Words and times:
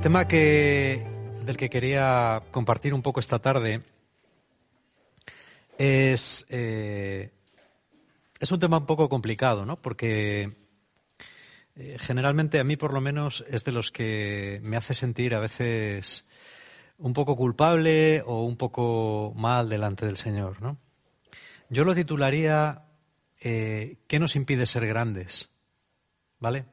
El 0.00 0.04
tema 0.04 0.26
que, 0.26 1.06
del 1.44 1.58
que 1.58 1.68
quería 1.68 2.44
compartir 2.52 2.94
un 2.94 3.02
poco 3.02 3.20
esta 3.20 3.38
tarde 3.38 3.82
es, 5.76 6.46
eh, 6.48 7.30
es 8.38 8.50
un 8.50 8.58
tema 8.58 8.78
un 8.78 8.86
poco 8.86 9.10
complicado, 9.10 9.66
¿no? 9.66 9.76
Porque 9.76 10.56
eh, 11.76 11.96
generalmente 12.00 12.58
a 12.60 12.64
mí 12.64 12.78
por 12.78 12.94
lo 12.94 13.02
menos 13.02 13.44
es 13.46 13.62
de 13.64 13.72
los 13.72 13.92
que 13.92 14.58
me 14.62 14.78
hace 14.78 14.94
sentir 14.94 15.34
a 15.34 15.38
veces 15.38 16.26
un 16.96 17.12
poco 17.12 17.36
culpable 17.36 18.22
o 18.24 18.46
un 18.46 18.56
poco 18.56 19.34
mal 19.36 19.68
delante 19.68 20.06
del 20.06 20.16
Señor, 20.16 20.62
¿no? 20.62 20.78
Yo 21.68 21.84
lo 21.84 21.94
titularía 21.94 22.86
eh, 23.38 23.98
¿Qué 24.06 24.18
nos 24.18 24.34
impide 24.34 24.64
ser 24.64 24.86
grandes? 24.86 25.50
¿Vale? 26.38 26.64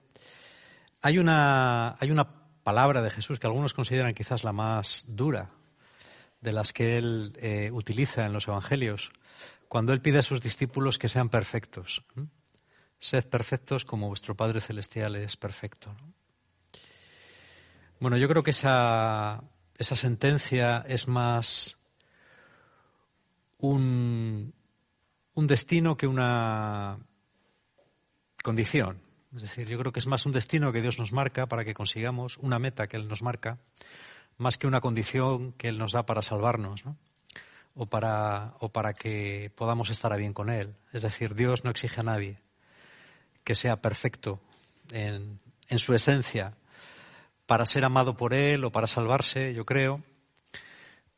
Hay 1.02 1.20
una, 1.20 1.98
hay 2.00 2.10
una 2.10 2.37
palabra 2.68 3.02
de 3.02 3.10
Jesús 3.10 3.40
que 3.40 3.48
algunos 3.48 3.74
consideran 3.74 4.14
quizás 4.14 4.44
la 4.44 4.52
más 4.52 5.06
dura 5.08 5.48
de 6.42 6.52
las 6.52 6.74
que 6.74 6.98
él 6.98 7.32
eh, 7.38 7.70
utiliza 7.72 8.26
en 8.26 8.34
los 8.34 8.50
evangelios, 8.50 9.10
cuando 9.70 9.94
él 9.94 10.02
pide 10.02 10.20
a 10.20 10.22
sus 10.22 10.42
discípulos 10.42 11.00
que 11.00 11.08
sean 11.08 11.30
perfectos. 11.30 12.04
Sed 13.00 13.26
perfectos 13.28 13.86
como 13.86 14.10
vuestro 14.10 14.36
Padre 14.36 14.60
Celestial 14.60 15.16
es 15.16 15.38
perfecto. 15.38 15.96
Bueno, 18.02 18.18
yo 18.18 18.28
creo 18.28 18.44
que 18.44 18.52
esa, 18.52 19.42
esa 19.78 19.96
sentencia 19.96 20.84
es 20.90 21.08
más 21.08 21.78
un, 23.60 24.54
un 25.36 25.48
destino 25.48 25.96
que 25.96 26.08
una 26.08 27.00
condición. 28.44 29.07
Es 29.38 29.44
decir, 29.44 29.68
yo 29.68 29.78
creo 29.78 29.92
que 29.92 30.00
es 30.00 30.08
más 30.08 30.26
un 30.26 30.32
destino 30.32 30.74
que 30.74 30.82
Dios 30.82 30.98
nos 30.98 31.14
marca 31.14 31.46
para 31.46 31.64
que 31.64 31.76
consigamos, 31.76 32.38
una 32.38 32.58
meta 32.58 32.88
que 32.88 32.98
Él 32.98 33.08
nos 33.08 33.22
marca, 33.22 33.60
más 34.38 34.58
que 34.58 34.66
una 34.66 34.82
condición 34.82 35.54
que 35.54 35.70
Él 35.70 35.78
nos 35.78 35.92
da 35.92 36.06
para 36.08 36.24
salvarnos, 36.24 36.86
¿no? 36.86 36.98
o, 37.76 37.86
para, 37.86 38.56
o 38.60 38.70
para 38.70 38.94
que 38.94 39.52
podamos 39.56 39.92
estar 39.92 40.12
a 40.12 40.18
bien 40.18 40.34
con 40.34 40.50
Él. 40.50 40.76
Es 40.92 41.04
decir, 41.04 41.36
Dios 41.36 41.64
no 41.64 41.70
exige 41.70 42.02
a 42.02 42.04
nadie 42.04 42.40
que 43.44 43.54
sea 43.54 43.80
perfecto 43.80 44.42
en, 44.92 45.40
en 45.70 45.80
su 45.80 45.94
esencia 45.94 46.58
para 47.46 47.68
ser 47.68 47.86
amado 47.86 48.18
por 48.18 48.34
Él 48.34 48.66
o 48.66 48.72
para 48.72 48.88
salvarse, 48.88 49.54
yo 49.54 49.66
creo, 49.66 50.04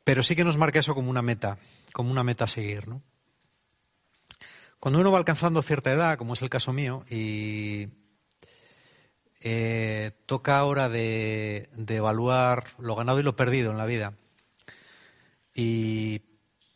pero 0.04 0.22
sí 0.22 0.36
que 0.36 0.44
nos 0.44 0.58
marca 0.58 0.78
eso 0.78 0.94
como 0.94 1.10
una 1.10 1.22
meta, 1.22 1.58
como 1.94 2.10
una 2.10 2.22
meta 2.22 2.44
a 2.44 2.48
seguir. 2.48 2.84
Cuando 4.78 5.00
uno 5.00 5.10
va 5.10 5.18
alcanzando 5.18 5.62
cierta 5.62 5.90
edad, 5.90 6.18
como 6.18 6.34
es 6.34 6.42
el 6.42 6.50
caso 6.50 6.72
mío, 6.72 7.04
y 7.10 7.88
eh, 9.40 10.12
toca 10.26 10.58
ahora 10.58 10.88
de, 10.88 11.68
evaluar 11.88 12.64
lo 12.78 12.94
ganado 12.94 13.20
y 13.20 13.22
lo 13.22 13.36
perdido 13.36 13.70
en 13.70 13.78
la 13.78 13.86
vida, 13.86 14.14
y 15.54 16.22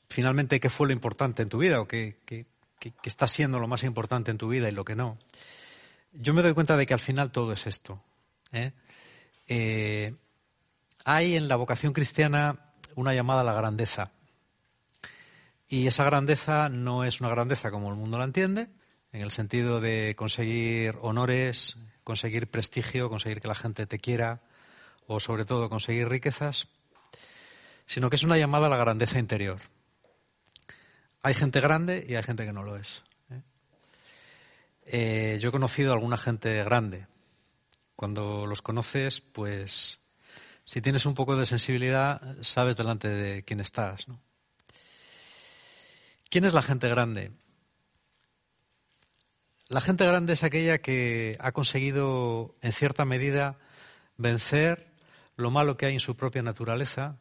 finalmente 0.09 0.61
qué 0.61 0.71
fue 0.71 0.87
lo 0.87 0.93
importante 0.93 1.43
en 1.43 1.49
tu 1.49 1.59
vida 1.59 1.81
o 1.81 1.87
qué, 1.87 2.17
está 3.03 3.27
siendo 3.27 3.59
lo 3.59 3.69
más 3.69 3.85
importante 3.85 4.31
en 4.31 4.39
tu 4.39 4.49
vida 4.49 4.69
y 4.69 4.73
lo 4.73 4.85
que 4.85 4.95
no, 4.95 5.19
yo 6.13 6.35
me 6.35 6.43
doy 6.43 6.55
cuenta 6.55 6.77
de 6.77 6.87
que 6.87 6.95
al 6.95 7.01
final 7.01 7.33
todo 7.33 7.53
es 7.53 7.67
esto. 7.67 8.03
¿eh? 8.53 8.73
Eh, 9.47 10.15
hay 11.05 11.37
en 11.37 11.49
la 11.49 11.57
vocación 11.57 11.93
cristiana 11.93 12.75
una 12.95 13.15
llamada 13.15 13.41
a 13.41 13.45
la 13.45 13.53
grandeza. 13.53 14.13
Y 15.69 15.87
esa 15.87 16.05
grandeza 16.05 16.69
no 16.69 17.05
es 17.05 17.21
una 17.21 17.31
grandeza 17.31 17.71
como 17.71 17.91
el 17.91 17.97
mundo 17.97 18.19
la 18.19 18.25
entiende, 18.25 18.69
en 19.15 19.21
el 19.21 19.31
sentido 19.31 19.81
de 19.81 20.17
conseguir 20.17 20.99
honores, 21.01 21.77
conseguir 22.03 22.51
prestigio, 22.51 23.09
conseguir 23.09 23.41
que 23.41 23.47
la 23.47 23.55
gente 23.55 23.87
te 23.87 24.01
quiera 24.01 24.41
o 25.07 25.21
sobre 25.21 25.45
todo 25.45 25.71
conseguir 25.71 26.09
riquezas, 26.09 26.67
sino 27.87 28.11
que 28.11 28.17
es 28.17 28.25
una 28.25 28.39
llamada 28.39 28.67
a 28.67 28.71
la 28.71 28.77
grandeza 28.77 29.21
interior. 29.21 29.61
Hay 31.23 31.33
gente 31.33 31.61
grande 31.61 32.05
y 32.09 32.17
hay 32.17 32.25
gente 32.25 32.45
que 32.45 32.53
no 32.53 32.65
lo 32.65 32.77
es. 32.77 33.05
¿eh? 33.31 33.43
Eh, 34.87 35.39
yo 35.41 35.51
he 35.51 35.53
conocido 35.53 35.93
a 35.93 35.95
alguna 35.95 36.17
gente 36.17 36.65
grande. 36.65 37.07
Cuando 37.95 38.47
los 38.47 38.63
conoces, 38.63 39.21
pues 39.21 40.01
si 40.65 40.81
tienes 40.81 41.07
un 41.07 41.15
poco 41.15 41.37
de 41.37 41.47
sensibilidad, 41.47 42.21
sabes 42.41 42.77
delante 42.77 43.09
de 43.09 43.45
quién 43.45 43.61
estás. 43.61 44.09
¿no? 44.09 44.21
¿Quién 46.29 46.45
es 46.45 46.53
la 46.53 46.63
gente 46.63 46.89
grande? 46.89 47.31
La 49.69 49.81
gente 49.81 50.07
grande 50.07 50.35
es 50.35 50.45
aquella 50.45 50.79
que 50.79 51.37
ha 51.41 51.53
conseguido, 51.53 52.55
en 52.61 52.73
cierta 52.73 53.05
medida, 53.07 53.59
vencer 54.19 54.93
lo 55.37 55.51
malo 55.51 55.77
que 55.77 55.87
hay 55.87 55.95
en 55.95 56.01
su 56.01 56.17
propia 56.17 56.43
naturaleza 56.43 57.17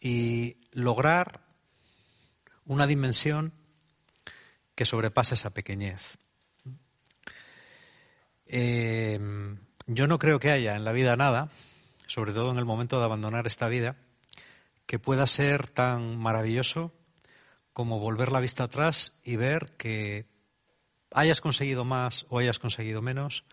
y 0.00 0.56
lograr 0.72 1.40
una 2.66 2.86
dimensión 2.86 3.52
que 4.74 4.84
sobrepasa 4.84 5.34
esa 5.34 5.50
pequeñez. 5.50 6.18
Eh, 8.46 9.18
yo 9.86 10.06
no 10.08 10.18
creo 10.18 10.40
que 10.40 10.50
haya 10.50 10.74
en 10.74 10.84
la 10.84 10.92
vida 10.92 11.16
nada, 11.16 11.50
sobre 12.06 12.32
todo 12.32 12.50
en 12.50 12.58
el 12.58 12.64
momento 12.64 12.98
de 12.98 13.04
abandonar 13.04 13.46
esta 13.46 13.68
vida, 13.68 13.96
que 14.86 14.98
pueda 14.98 15.26
ser 15.28 15.68
tan 15.68 16.18
maravilloso 16.18 16.92
como 17.72 18.00
volver 18.00 18.32
la 18.32 18.40
vista 18.40 18.64
atrás 18.64 19.12
y 19.24 19.36
ver 19.36 19.76
que 19.76 20.33
hayas 21.14 21.40
conseguido 21.40 21.84
más 21.84 22.26
o 22.28 22.38
hayas 22.38 22.58
conseguido 22.58 23.00
menos, 23.00 23.44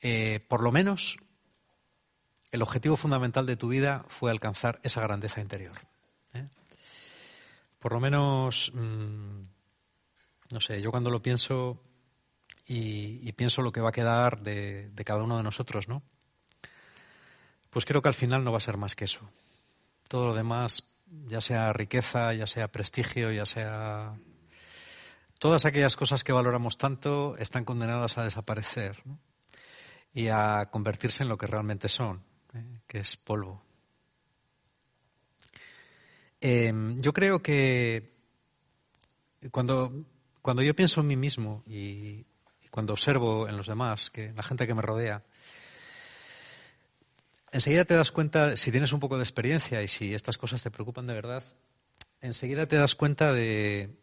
eh, 0.00 0.40
por 0.48 0.62
lo 0.62 0.70
menos 0.70 1.18
el 2.52 2.62
objetivo 2.62 2.96
fundamental 2.96 3.46
de 3.46 3.56
tu 3.56 3.68
vida 3.68 4.04
fue 4.08 4.30
alcanzar 4.30 4.80
esa 4.82 5.00
grandeza 5.00 5.40
interior. 5.40 5.76
¿eh? 6.34 6.46
Por 7.78 7.92
lo 7.92 8.00
menos, 8.00 8.70
mm, 8.74 9.40
no 10.50 10.60
sé, 10.60 10.80
yo 10.80 10.90
cuando 10.90 11.10
lo 11.10 11.22
pienso 11.22 11.80
y, 12.66 13.32
pienso 13.32 13.62
lo 13.62 13.72
que 13.72 13.80
va 13.80 13.88
a 13.88 13.92
quedar 13.92 14.42
de, 14.42 14.90
de 14.90 15.04
cada 15.04 15.22
uno 15.22 15.36
de 15.38 15.42
nosotros, 15.42 15.88
¿no? 15.88 16.02
Pues 17.70 17.84
creo 17.84 18.02
que 18.02 18.08
al 18.08 18.14
final 18.14 18.44
no 18.44 18.52
va 18.52 18.58
a 18.58 18.60
ser 18.60 18.76
más 18.76 18.94
que 18.94 19.04
eso. 19.04 19.20
Todo 20.08 20.26
lo 20.26 20.34
demás 20.34 20.84
ya 21.26 21.40
sea 21.40 21.72
riqueza, 21.72 22.32
ya 22.34 22.46
sea 22.46 22.68
prestigio, 22.68 23.32
ya 23.32 23.44
sea... 23.44 24.14
Todas 25.40 25.64
aquellas 25.64 25.96
cosas 25.96 26.22
que 26.22 26.34
valoramos 26.34 26.76
tanto 26.76 27.34
están 27.38 27.64
condenadas 27.64 28.18
a 28.18 28.24
desaparecer 28.24 29.02
y 30.12 30.28
a 30.28 30.68
convertirse 30.70 31.22
en 31.22 31.30
lo 31.30 31.38
que 31.38 31.46
realmente 31.46 31.88
son, 31.88 32.22
¿eh? 32.52 32.80
que 32.86 32.98
es 32.98 33.16
polvo. 33.16 33.62
Em, 36.42 37.00
yo 37.00 37.14
creo 37.14 37.40
que 37.40 38.12
cuando, 39.50 40.04
cuando 40.42 40.62
yo 40.62 40.76
pienso 40.76 41.00
en 41.00 41.06
mí 41.06 41.16
mismo 41.16 41.62
y, 41.66 42.26
y 42.62 42.68
cuando 42.70 42.92
observo 42.92 43.48
en 43.48 43.56
los 43.56 43.66
demás, 43.66 44.10
que 44.10 44.34
la 44.34 44.42
gente 44.42 44.66
que 44.66 44.74
me 44.74 44.82
rodea, 44.82 45.24
enseguida 47.50 47.86
te 47.86 47.94
das 47.94 48.12
cuenta, 48.12 48.58
si 48.58 48.70
tienes 48.70 48.92
un 48.92 49.00
poco 49.00 49.16
de 49.16 49.22
experiencia 49.22 49.82
y 49.82 49.88
si 49.88 50.12
estas 50.12 50.36
cosas 50.36 50.62
te 50.62 50.70
preocupan 50.70 51.06
de 51.06 51.14
verdad, 51.14 51.42
enseguida 52.20 52.66
te 52.66 52.76
das 52.76 52.94
cuenta 52.94 53.32
de, 53.32 53.96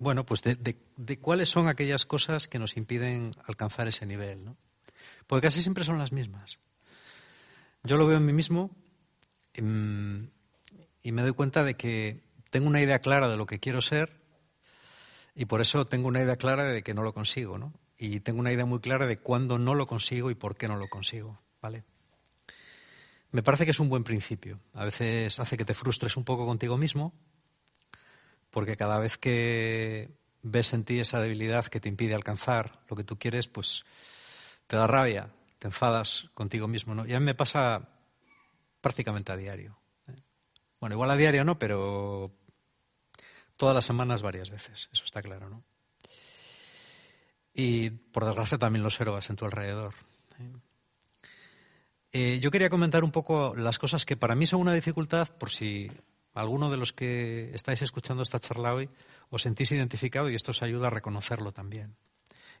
bueno, 0.00 0.24
pues 0.24 0.42
de, 0.42 1.18
cuáles 1.20 1.50
son 1.50 1.68
aquellas 1.68 2.06
cosas 2.06 2.48
que 2.48 2.58
nos 2.58 2.78
impiden 2.78 3.36
alcanzar 3.46 3.86
ese 3.86 4.06
nivel, 4.06 4.42
¿no? 4.42 4.56
Porque 5.26 5.46
casi 5.46 5.62
siempre 5.62 5.84
son 5.84 5.98
las 5.98 6.10
mismas. 6.10 6.58
Yo 7.84 7.98
lo 7.98 8.06
veo 8.06 8.16
en 8.16 8.24
mí 8.24 8.32
mismo 8.32 8.70
em, 9.52 10.30
y 11.02 11.12
me 11.12 11.20
doy 11.20 11.32
cuenta 11.32 11.64
de 11.64 11.74
que 11.74 12.22
tengo 12.48 12.66
una 12.66 12.80
idea 12.80 13.00
clara 13.00 13.28
de 13.28 13.36
lo 13.36 13.44
que 13.44 13.60
quiero 13.60 13.82
ser 13.82 14.18
y 15.34 15.44
por 15.44 15.60
eso 15.60 15.86
tengo 15.86 16.08
una 16.08 16.22
idea 16.22 16.36
clara 16.36 16.64
de 16.64 16.82
que 16.82 16.94
no 16.94 17.02
lo 17.02 17.12
consigo, 17.12 17.58
¿no? 17.58 17.74
Y 17.98 18.20
tengo 18.20 18.40
una 18.40 18.52
idea 18.52 18.64
muy 18.64 18.80
clara 18.80 19.06
de 19.06 19.18
cuándo 19.18 19.58
no 19.58 19.74
lo 19.74 19.86
consigo 19.86 20.30
y 20.30 20.34
por 20.34 20.56
qué 20.56 20.66
no 20.66 20.76
lo 20.76 20.88
consigo, 20.88 21.42
¿vale? 21.60 21.84
Me 23.32 23.42
parece 23.42 23.66
que 23.66 23.72
es 23.72 23.80
un 23.80 23.90
buen 23.90 24.02
principio. 24.02 24.60
A 24.72 24.86
veces 24.86 25.38
hace 25.40 25.58
que 25.58 25.66
te 25.66 25.74
frustres 25.74 26.16
un 26.16 26.24
poco 26.24 26.46
contigo 26.46 26.78
mismo, 26.78 27.12
porque 28.50 28.76
cada 28.76 28.98
vez 28.98 29.16
que 29.16 30.10
ves 30.42 30.72
en 30.72 30.84
ti 30.84 31.00
esa 31.00 31.20
debilidad 31.20 31.66
que 31.66 31.80
te 31.80 31.88
impide 31.88 32.14
alcanzar 32.14 32.80
lo 32.88 32.96
que 32.96 33.04
tú 33.04 33.18
quieres, 33.18 33.48
pues 33.48 33.84
te 34.66 34.76
da 34.76 34.86
rabia, 34.86 35.30
te 35.58 35.68
enfadas 35.68 36.30
contigo 36.34 36.68
mismo. 36.68 36.94
¿no? 36.94 37.06
Y 37.06 37.12
a 37.12 37.20
mí 37.20 37.26
me 37.26 37.34
pasa 37.34 37.88
prácticamente 38.80 39.32
a 39.32 39.36
diario. 39.36 39.78
¿eh? 40.08 40.16
Bueno, 40.80 40.94
igual 40.94 41.10
a 41.10 41.16
diario 41.16 41.44
no, 41.44 41.58
pero 41.58 42.32
todas 43.56 43.74
las 43.74 43.84
semanas 43.84 44.22
varias 44.22 44.50
veces, 44.50 44.88
eso 44.92 45.04
está 45.04 45.22
claro, 45.22 45.50
¿no? 45.50 45.62
Y 47.52 47.90
por 47.90 48.24
desgracia 48.24 48.58
también 48.58 48.82
lo 48.82 48.88
observas 48.88 49.28
en 49.28 49.36
tu 49.36 49.44
alrededor. 49.44 49.94
¿eh? 50.38 50.52
Eh, 52.12 52.40
yo 52.40 52.50
quería 52.50 52.70
comentar 52.70 53.04
un 53.04 53.12
poco 53.12 53.54
las 53.54 53.78
cosas 53.78 54.06
que 54.06 54.16
para 54.16 54.34
mí 54.34 54.46
son 54.46 54.60
una 54.60 54.72
dificultad, 54.72 55.28
por 55.28 55.50
si 55.50 55.90
alguno 56.34 56.70
de 56.70 56.76
los 56.76 56.92
que 56.92 57.50
estáis 57.54 57.82
escuchando 57.82 58.22
esta 58.22 58.40
charla 58.40 58.74
hoy 58.74 58.88
os 59.30 59.42
sentís 59.42 59.72
identificado 59.72 60.30
y 60.30 60.34
esto 60.34 60.52
os 60.52 60.62
ayuda 60.62 60.88
a 60.88 60.90
reconocerlo 60.90 61.52
también 61.52 61.96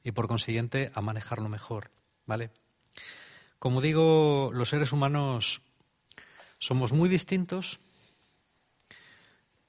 y 0.02 0.12
por 0.12 0.28
consiguiente 0.28 0.90
a 0.94 1.00
manejarlo 1.00 1.48
mejor, 1.48 1.90
¿vale? 2.26 2.50
Como 3.58 3.80
digo, 3.80 4.50
los 4.54 4.70
seres 4.70 4.92
humanos 4.92 5.62
somos 6.58 6.92
muy 6.92 7.08
distintos, 7.08 7.80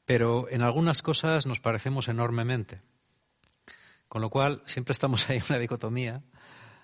pero 0.06 0.48
en 0.50 0.62
algunas 0.62 1.02
cosas 1.02 1.46
nos 1.46 1.60
parecemos 1.60 2.08
enormemente. 2.08 2.82
Con 4.08 4.22
lo 4.22 4.30
cual, 4.30 4.62
siempre 4.66 4.92
estamos 4.92 5.30
ahí 5.30 5.38
en 5.38 5.44
una 5.50 5.60
dicotomía 5.60 6.22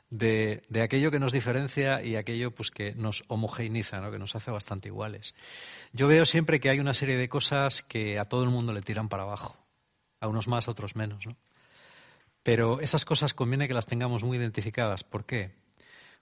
de, 0.10 0.64
aquello 0.82 1.12
que 1.12 1.20
nos 1.20 1.32
diferencia 1.32 2.02
y 2.04 2.16
aquello 2.16 2.52
pues, 2.52 2.72
que 2.72 2.94
nos 2.96 3.24
homogeneiza, 3.28 4.00
¿no? 4.00 4.12
que 4.12 4.20
nos 4.20 4.36
hace 4.36 4.52
bastante 4.52 4.88
iguales. 4.90 5.36
Yo 5.94 6.08
veo 6.08 6.26
siempre 6.26 6.60
que 6.60 6.70
hay 6.70 6.80
una 6.80 6.94
serie 6.94 7.18
de 7.18 7.30
cosas 7.30 7.84
que 7.84 8.20
a 8.20 8.26
todo 8.26 8.44
el 8.44 8.50
mundo 8.50 8.74
le 8.74 8.82
tiran 8.82 9.10
para 9.10 9.24
abajo, 9.24 9.58
a 10.20 10.28
unos 10.28 10.48
más, 10.48 10.68
a 10.68 10.72
otros 10.72 10.96
menos. 10.96 11.28
¿no? 11.28 11.36
Pero 12.44 12.80
esas 12.80 13.06
cosas 13.06 13.34
conviene 13.34 13.68
que 13.68 13.74
las 13.74 13.88
tengamos 13.88 14.24
muy 14.24 14.38
identificadas. 14.38 15.04
¿Por 15.04 15.26
qué? 15.26 15.52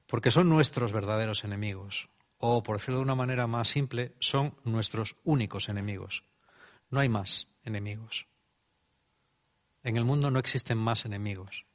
Porque 0.07 0.31
son 0.31 0.49
nuestros 0.49 0.91
verdaderos 0.91 1.43
enemigos. 1.43 2.09
O, 2.37 2.63
por 2.63 2.77
decirlo 2.77 2.97
de 2.97 3.03
una 3.03 3.15
manera 3.15 3.47
más 3.47 3.67
simple, 3.67 4.13
son 4.19 4.55
nuestros 4.63 5.15
únicos 5.23 5.69
enemigos. 5.69 6.23
No 6.89 6.99
hay 6.99 7.09
más 7.09 7.47
enemigos. 7.63 8.27
En 9.83 9.97
el 9.97 10.05
mundo 10.05 10.31
no 10.31 10.39
existen 10.39 10.77
más 10.77 11.05
enemigos. 11.05 11.65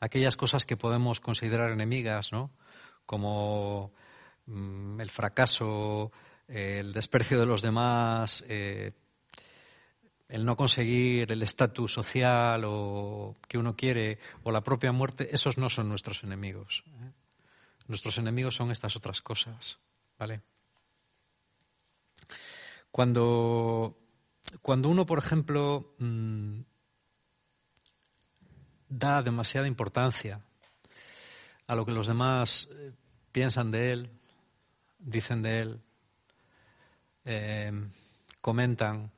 Aquellas 0.00 0.36
cosas 0.36 0.64
que 0.64 0.76
podemos 0.76 1.20
considerar 1.20 1.70
enemigas, 1.70 2.32
¿no? 2.32 2.50
Como 3.06 3.92
mm, 4.46 5.00
el 5.00 5.10
fracaso, 5.10 6.10
el 6.48 6.92
desprecio 6.92 7.38
de 7.38 7.46
los 7.46 7.62
demás, 7.62 8.44
eh, 8.48 8.92
el 10.30 10.44
no 10.44 10.56
conseguir 10.56 11.30
el 11.30 11.42
estatus 11.42 11.92
social 11.92 12.62
o 12.64 13.36
que 13.48 13.58
uno 13.58 13.76
quiere 13.76 14.18
o 14.44 14.50
la 14.50 14.62
propia 14.62 14.92
muerte, 14.92 15.28
esos 15.32 15.58
no 15.58 15.68
son 15.68 15.88
nuestros 15.88 16.22
enemigos. 16.22 16.84
Nuestros 17.88 18.18
enemigos 18.18 18.54
son 18.54 18.70
estas 18.70 18.96
otras 18.96 19.20
cosas, 19.20 19.78
¿vale? 20.18 20.42
Cuando, 22.92 23.98
cuando 24.62 24.88
uno, 24.88 25.06
por 25.06 25.18
ejemplo, 25.18 25.94
mm, 25.98 26.60
da 28.90 29.22
demasiada 29.22 29.66
importancia 29.66 30.42
a 31.66 31.74
lo 31.74 31.86
que 31.86 31.92
los 31.92 32.08
demás 32.08 32.68
eh, 32.72 32.92
piensan 33.32 33.70
de 33.70 33.92
él, 33.92 34.10
dicen 34.98 35.40
de 35.42 35.60
él, 35.60 35.80
eh, 37.24 37.72
comentan, 38.42 39.10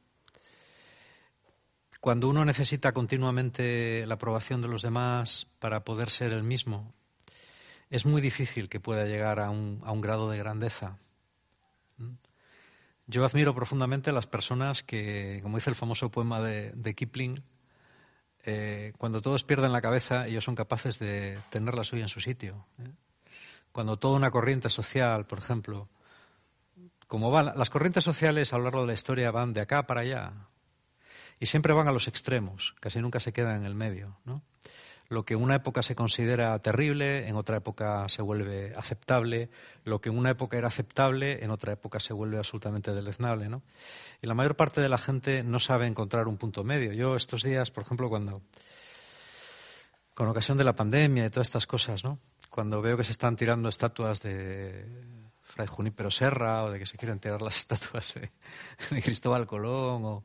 cuando 2.02 2.28
uno 2.28 2.44
necesita 2.44 2.92
continuamente 2.92 4.04
la 4.06 4.14
aprobación 4.14 4.60
de 4.60 4.68
los 4.68 4.82
demás 4.82 5.46
para 5.60 5.84
poder 5.84 6.10
ser 6.10 6.32
el 6.32 6.42
mismo, 6.42 6.92
es 7.90 8.06
muy 8.06 8.20
difícil 8.20 8.68
que 8.68 8.80
pueda 8.80 9.04
llegar 9.04 9.38
a 9.38 9.50
un, 9.50 10.00
grado 10.00 10.28
de 10.28 10.38
grandeza. 10.38 10.98
Yo 13.06 13.24
admiro 13.24 13.54
profundamente 13.54 14.10
a 14.10 14.12
las 14.12 14.26
personas 14.26 14.82
que, 14.82 15.40
como 15.42 15.58
dice 15.58 15.70
el 15.70 15.76
famoso 15.76 16.10
poema 16.10 16.40
de, 16.40 16.94
Kipling, 16.94 17.36
eh, 18.44 18.92
cuando 18.98 19.22
todos 19.22 19.44
pierden 19.44 19.72
la 19.72 19.80
cabeza, 19.80 20.26
ellos 20.26 20.44
son 20.44 20.54
capaces 20.54 20.98
de 20.98 21.38
tener 21.50 21.74
la 21.74 21.84
suya 21.84 22.02
en 22.02 22.08
su 22.08 22.20
sitio. 22.20 22.66
¿eh? 22.78 22.90
Cuando 23.70 23.98
toda 23.98 24.16
una 24.16 24.30
corriente 24.30 24.68
social, 24.68 25.26
por 25.26 25.38
ejemplo, 25.38 25.88
como 27.06 27.30
van, 27.30 27.52
las 27.56 27.70
corrientes 27.70 28.04
sociales 28.04 28.52
a 28.52 28.58
lo 28.58 28.64
largo 28.64 28.82
de 28.82 28.88
la 28.88 28.94
historia 28.94 29.30
van 29.30 29.52
de 29.52 29.60
acá 29.60 29.86
para 29.86 30.00
allá, 30.00 30.32
y 31.38 31.46
siempre 31.46 31.72
van 31.72 31.88
a 31.88 31.92
los 31.92 32.08
extremos, 32.08 32.74
casi 32.80 33.00
nunca 33.00 33.20
se 33.20 33.32
quedan 33.32 33.56
en 33.58 33.64
el 33.64 33.74
medio. 33.74 34.16
¿no? 34.24 34.42
Lo 35.12 35.26
que 35.26 35.34
en 35.34 35.42
una 35.42 35.56
época 35.56 35.82
se 35.82 35.94
considera 35.94 36.58
terrible, 36.60 37.28
en 37.28 37.36
otra 37.36 37.58
época 37.58 38.08
se 38.08 38.22
vuelve 38.22 38.74
aceptable. 38.74 39.50
Lo 39.84 40.00
que 40.00 40.08
en 40.08 40.16
una 40.16 40.30
época 40.30 40.56
era 40.56 40.68
aceptable, 40.68 41.44
en 41.44 41.50
otra 41.50 41.74
época 41.74 42.00
se 42.00 42.14
vuelve 42.14 42.38
absolutamente 42.38 42.94
deleznable. 42.94 43.50
¿no? 43.50 43.62
Y 44.22 44.26
la 44.26 44.32
mayor 44.32 44.56
parte 44.56 44.80
de 44.80 44.88
la 44.88 44.96
gente 44.96 45.44
no 45.44 45.60
sabe 45.60 45.86
encontrar 45.86 46.28
un 46.28 46.38
punto 46.38 46.64
medio. 46.64 46.94
Yo 46.94 47.14
estos 47.14 47.42
días, 47.42 47.70
por 47.70 47.84
ejemplo, 47.84 48.08
cuando 48.08 48.40
con 50.14 50.28
ocasión 50.28 50.56
de 50.56 50.64
la 50.64 50.74
pandemia 50.74 51.26
y 51.26 51.30
todas 51.30 51.48
estas 51.48 51.66
cosas, 51.66 52.04
¿no? 52.04 52.18
Cuando 52.48 52.80
veo 52.80 52.96
que 52.96 53.04
se 53.04 53.12
están 53.12 53.36
tirando 53.36 53.68
estatuas 53.68 54.22
de 54.22 54.86
Fray 55.42 55.66
Junípero 55.66 56.10
Serra 56.10 56.64
o 56.64 56.70
de 56.70 56.78
que 56.78 56.86
se 56.86 56.96
quieren 56.96 57.18
tirar 57.18 57.42
las 57.42 57.56
estatuas 57.58 58.14
de, 58.14 58.30
de 58.90 59.02
Cristóbal 59.02 59.46
Colón 59.46 60.04
o 60.06 60.24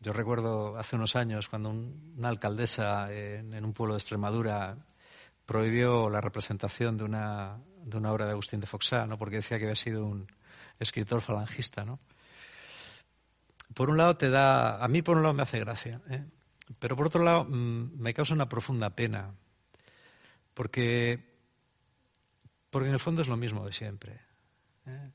yo 0.00 0.14
recuerdo 0.14 0.78
hace 0.78 0.96
unos 0.96 1.14
años 1.14 1.48
cuando 1.48 1.70
una 1.70 2.28
alcaldesa 2.28 3.12
en, 3.12 3.64
un 3.64 3.72
pueblo 3.74 3.94
de 3.94 3.98
Extremadura 3.98 4.78
prohibió 5.44 6.08
la 6.08 6.22
representación 6.22 6.96
de 6.96 7.04
una, 7.04 7.58
de 7.84 7.96
una 7.98 8.10
obra 8.10 8.24
de 8.24 8.32
Agustín 8.32 8.60
de 8.60 8.66
Foxá, 8.66 9.06
¿no? 9.06 9.18
porque 9.18 9.36
decía 9.36 9.58
que 9.58 9.64
había 9.64 9.76
sido 9.76 10.06
un 10.06 10.26
escritor 10.78 11.20
falangista. 11.20 11.84
¿no? 11.84 11.98
Por 13.74 13.90
un 13.90 13.98
lado 13.98 14.16
te 14.16 14.30
da, 14.30 14.82
a 14.82 14.88
mí 14.88 15.02
por 15.02 15.18
un 15.18 15.22
lado 15.22 15.34
me 15.34 15.42
hace 15.42 15.60
gracia, 15.60 16.00
¿eh? 16.08 16.24
pero 16.78 16.96
por 16.96 17.06
otro 17.06 17.22
lado 17.22 17.44
mm, 17.44 18.00
me 18.00 18.14
causa 18.14 18.32
una 18.32 18.48
profunda 18.48 18.88
pena, 18.90 19.34
porque, 20.54 21.36
porque 22.70 22.88
en 22.88 22.94
el 22.94 23.00
fondo 23.00 23.20
es 23.20 23.28
lo 23.28 23.36
mismo 23.36 23.66
de 23.66 23.72
siempre. 23.72 24.18
¿eh? 24.86 25.10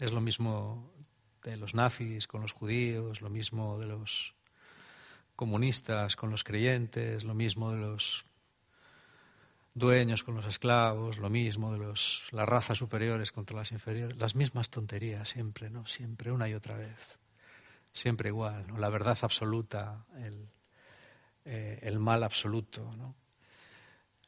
Es 0.00 0.10
lo 0.10 0.20
mismo 0.20 0.91
de 1.42 1.56
los 1.56 1.74
nazis 1.74 2.26
con 2.26 2.42
los 2.42 2.52
judíos, 2.52 3.20
lo 3.20 3.30
mismo 3.30 3.78
de 3.78 3.86
los 3.86 4.34
comunistas 5.36 6.16
con 6.16 6.30
los 6.30 6.44
creyentes, 6.44 7.24
lo 7.24 7.34
mismo 7.34 7.72
de 7.72 7.78
los 7.78 8.24
dueños 9.74 10.22
con 10.22 10.34
los 10.34 10.46
esclavos, 10.46 11.18
lo 11.18 11.30
mismo 11.30 11.72
de 11.72 11.78
los, 11.78 12.28
las 12.30 12.48
razas 12.48 12.78
superiores 12.78 13.32
contra 13.32 13.56
las 13.56 13.72
inferiores, 13.72 14.16
las 14.18 14.34
mismas 14.34 14.70
tonterías 14.70 15.28
siempre, 15.28 15.70
¿no? 15.70 15.86
Siempre, 15.86 16.30
una 16.30 16.48
y 16.48 16.54
otra 16.54 16.76
vez. 16.76 17.18
Siempre 17.92 18.28
igual, 18.28 18.66
¿no? 18.66 18.78
La 18.78 18.88
verdad 18.88 19.18
absoluta, 19.22 20.04
el, 20.24 20.48
eh, 21.44 21.78
el 21.82 21.98
mal 21.98 22.22
absoluto, 22.22 22.90
¿no? 22.96 23.14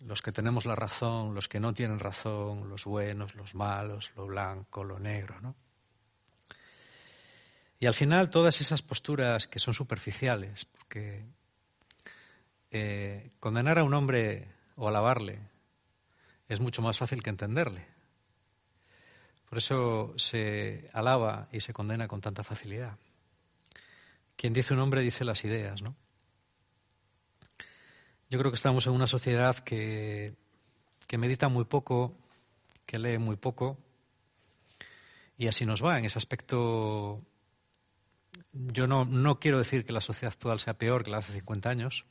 Los 0.01 0.21
que 0.21 0.33
tenemos 0.33 0.67
la 0.67 0.75
razón, 0.75 1.35
los 1.35 1.49
que 1.49 1.61
no 1.61 1.73
tienen 1.73 1.99
razón, 1.99 2.69
los 2.69 2.85
buenos, 2.85 3.35
los 3.35 3.55
malos, 3.55 4.13
lo 4.17 4.27
blanco, 4.27 4.85
lo 4.85 4.99
negro, 4.99 5.41
¿no? 5.41 5.55
Y 7.79 7.87
al 7.87 7.95
final 7.95 8.31
todas 8.31 8.61
esas 8.61 8.83
posturas 8.83 9.47
que 9.47 9.59
son 9.59 9.75
superficiales, 9.75 10.65
porque 10.65 11.25
eh, 12.71 13.31
condenar 13.41 13.79
a 13.79 13.85
un 13.85 13.95
hombre 13.95 14.49
o 14.77 14.89
alabarle 14.89 15.39
es 16.49 16.61
mucho 16.61 16.83
más 16.83 16.99
fácil 16.99 17.23
que 17.23 17.31
entenderle. 17.31 17.87
Por 19.49 19.59
eso 19.59 20.13
se 20.17 20.89
alaba 20.93 21.49
y 21.53 21.61
se 21.61 21.73
condena 21.73 22.09
con 22.09 22.21
tanta 22.21 22.43
facilidad. 22.43 22.99
Quien 24.37 24.53
dice 24.53 24.75
un 24.75 24.81
hombre 24.81 25.03
dice 25.03 25.25
las 25.25 25.45
ideas, 25.45 25.83
¿no? 25.83 25.95
Yo 28.31 28.39
creo 28.39 28.51
que 28.51 28.57
estamos 28.57 28.87
en 28.87 28.95
una 28.95 29.07
sociedad 29.07 29.57
que, 29.59 30.35
que 31.07 31.19
medita 31.19 31.49
muy 31.49 31.65
poco, 31.65 32.17
que 32.87 32.99
lee 32.99 33.19
muy 33.19 33.37
poco, 33.37 33.79
y 35.39 35.47
así 35.47 35.65
nos 35.67 35.85
va 35.85 35.99
en 35.99 36.05
ese 36.05 36.19
aspecto 36.19 37.23
yo 38.53 38.87
no, 38.87 39.41
quiero 39.41 39.59
decir 39.59 39.85
que 39.85 39.93
la 39.93 40.01
sociedad 40.01 40.33
actual 40.33 40.61
sea 40.61 40.79
peor 40.79 41.05
que 41.05 41.11
la 41.11 41.19
de 41.19 41.25
hace 41.25 41.33
50 41.35 41.69
años, 41.69 42.05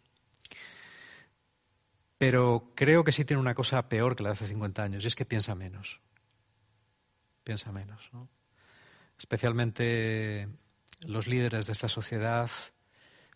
pero 2.17 2.71
creo 2.75 3.03
que 3.03 3.11
sí 3.11 3.25
tiene 3.25 3.41
una 3.41 3.55
cosa 3.55 3.89
peor 3.89 4.15
que 4.15 4.23
la 4.23 4.29
de 4.29 4.33
hace 4.33 4.47
50 4.47 4.83
años, 4.83 5.03
y 5.03 5.07
es 5.07 5.15
que 5.15 5.25
piensa 5.25 5.55
menos. 5.55 5.99
Piensa 7.43 7.71
menos. 7.71 8.09
¿no? 8.13 8.29
Especialmente 9.17 10.47
los 11.05 11.27
líderes 11.27 11.65
de 11.65 11.73
esta 11.73 11.87
sociedad 11.87 12.49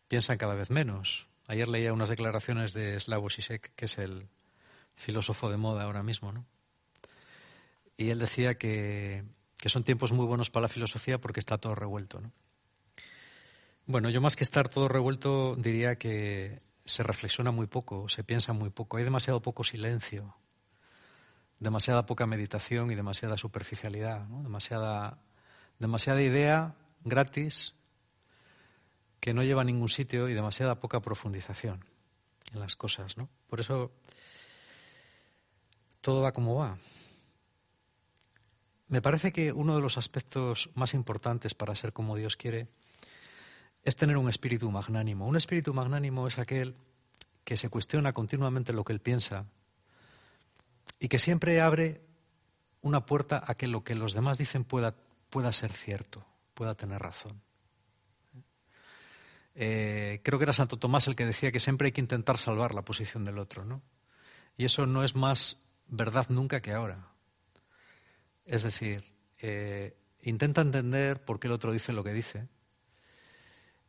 piensan 0.08 0.38
cada 0.38 0.56
vez 0.56 0.70
menos. 0.70 1.28
Ayer 1.48 1.68
leía 1.68 1.94
unas 1.94 2.10
declaraciones 2.10 2.74
de 2.74 3.00
Slavoj 3.00 3.32
Zizek, 3.32 3.74
que 3.76 3.86
es 3.86 3.98
el 3.98 4.28
filósofo 4.96 5.50
de 5.50 5.58
moda 5.58 5.84
ahora 5.84 6.04
mismo, 6.04 6.32
¿no? 6.32 6.46
Y 7.96 8.10
él 8.10 8.20
decía 8.20 8.58
que, 8.58 9.24
que 9.58 9.70
son 9.70 9.84
tiempos 9.84 10.12
muy 10.12 10.26
buenos 10.26 10.50
para 10.50 10.64
la 10.64 10.70
filosofía 10.70 11.20
porque 11.20 11.40
está 11.40 11.58
todo 11.58 11.74
revuelto, 11.74 12.22
¿no? 12.22 12.32
Bueno, 13.90 14.10
yo 14.10 14.20
más 14.20 14.36
que 14.36 14.44
estar 14.44 14.68
todo 14.68 14.90
revuelto 14.90 15.56
diría 15.56 15.96
que 15.96 16.60
se 16.84 17.04
reflexiona 17.04 17.52
muy 17.52 17.68
poco, 17.68 18.10
se 18.10 18.22
piensa 18.22 18.52
muy 18.52 18.70
poco, 18.70 18.98
hay 18.98 19.06
demasiado 19.06 19.42
poco 19.42 19.64
silencio, 19.64 20.36
demasiada 21.58 22.06
poca 22.06 22.26
meditación 22.26 22.92
y 22.92 22.96
demasiada 22.96 23.38
superficialidad, 23.38 24.26
demasiada, 24.26 25.20
demasiada 25.80 26.22
idea 26.22 26.76
gratis 27.06 27.76
que 29.22 29.34
no 29.34 29.42
lleva 29.42 29.62
a 29.62 29.66
ningún 29.66 29.88
sitio 29.88 30.28
y 30.28 30.34
demasiada 30.34 30.82
poca 30.82 31.00
profundización 31.00 31.86
en 32.52 32.60
las 32.60 32.76
cosas, 32.76 33.16
¿no? 33.16 33.30
Por 33.48 33.62
eso 33.62 33.94
todo 36.02 36.22
va 36.22 36.34
como 36.34 36.56
va. 36.56 36.78
Me 38.90 39.02
parece 39.02 39.32
que 39.32 39.54
uno 39.54 39.78
de 39.78 39.82
los 39.82 39.98
aspectos 39.98 40.72
más 40.76 40.94
importantes 40.94 41.54
para 41.54 41.74
ser 41.74 41.94
como 41.94 42.18
Dios 42.18 42.36
quiere 42.36 42.68
es 43.88 43.96
tener 43.96 44.18
un 44.18 44.28
espíritu 44.28 44.70
magnánimo. 44.70 45.26
Un 45.26 45.38
espíritu 45.38 45.74
magnánimo 45.74 46.28
es 46.28 46.38
aquel 46.40 46.76
que 47.46 47.56
se 47.56 47.70
cuestiona 47.70 48.12
continuamente 48.12 48.74
lo 48.74 48.84
que 48.84 48.92
él 48.92 49.00
piensa 49.00 49.46
y 51.00 51.08
que 51.08 51.18
siempre 51.18 51.62
abre 51.62 52.02
una 52.82 53.06
puerta 53.06 53.42
a 53.48 53.56
que 53.56 53.66
lo 53.66 53.86
que 53.86 53.96
los 53.96 54.14
demás 54.14 54.38
dicen 54.38 54.66
pueda, 54.66 54.94
pueda 55.30 55.54
ser 55.54 55.72
cierto, 55.72 56.26
pueda 56.54 56.76
tener 56.76 57.00
razón. 57.00 57.42
Eh, 59.56 60.20
creo 60.22 60.38
que 60.38 60.44
era 60.44 60.52
Santo 60.52 60.78
Tomás 60.78 61.08
el 61.08 61.16
que 61.16 61.26
decía 61.26 61.54
que 61.54 61.62
siempre 61.62 61.86
hay 61.86 61.92
que 61.94 62.02
intentar 62.02 62.40
salvar 62.40 62.76
la 62.76 62.82
posición 62.82 63.24
del 63.24 63.40
otro, 63.40 63.64
¿no? 63.64 63.82
Y 64.58 64.66
eso 64.66 64.86
no 64.86 65.06
es 65.06 65.16
más 65.16 65.72
verdad 65.88 66.26
nunca 66.28 66.62
que 66.62 66.74
ahora. 66.74 67.08
Es 68.44 68.64
decir, 68.64 69.06
eh, 69.38 69.96
intenta 70.24 70.60
entender 70.60 71.24
por 71.24 71.40
qué 71.40 71.48
el 71.48 71.54
otro 71.54 71.72
dice 71.72 71.94
lo 71.94 72.04
que 72.04 72.12
dice, 72.12 72.50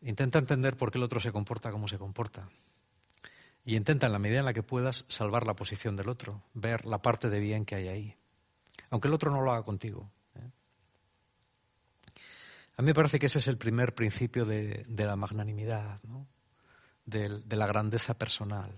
intenta 0.03 0.39
entender 0.39 0.77
por 0.77 0.91
qué 0.91 0.99
el 0.99 1.05
otro 1.05 1.21
se 1.21 1.33
comporta 1.33 1.71
como 1.71 1.89
se 1.89 1.99
comporta, 1.99 2.49
y 3.65 3.77
intenta, 3.77 4.07
en 4.07 4.13
la 4.13 4.19
medida 4.19 4.39
en 4.39 4.47
la 4.47 4.55
que 4.55 4.63
puedas, 4.63 5.05
salvar 5.09 5.47
la 5.47 5.55
posición 5.55 5.95
del 5.95 6.09
otro, 6.09 6.43
ver 6.55 6.87
la 6.87 7.03
parte 7.03 7.29
de 7.29 7.39
bien 7.39 7.67
que 7.67 7.75
hay 7.75 7.89
ahí, 7.89 8.17
aunque 8.89 9.09
el 9.09 9.15
otro 9.15 9.31
no 9.31 9.43
lo 9.43 9.53
haga 9.53 9.63
contigo. 9.63 10.11
A 12.79 12.83
mí 12.83 12.87
me 12.87 12.95
parece 12.95 13.19
que 13.19 13.27
ese 13.27 13.41
es 13.41 13.49
el 13.49 13.59
primer 13.59 13.93
principio 13.93 14.47
de, 14.47 14.87
la 14.97 15.17
magnanimidad, 15.17 16.01
de, 17.05 17.57
la 17.57 17.67
grandeza 17.67 18.15
personal. 18.15 18.71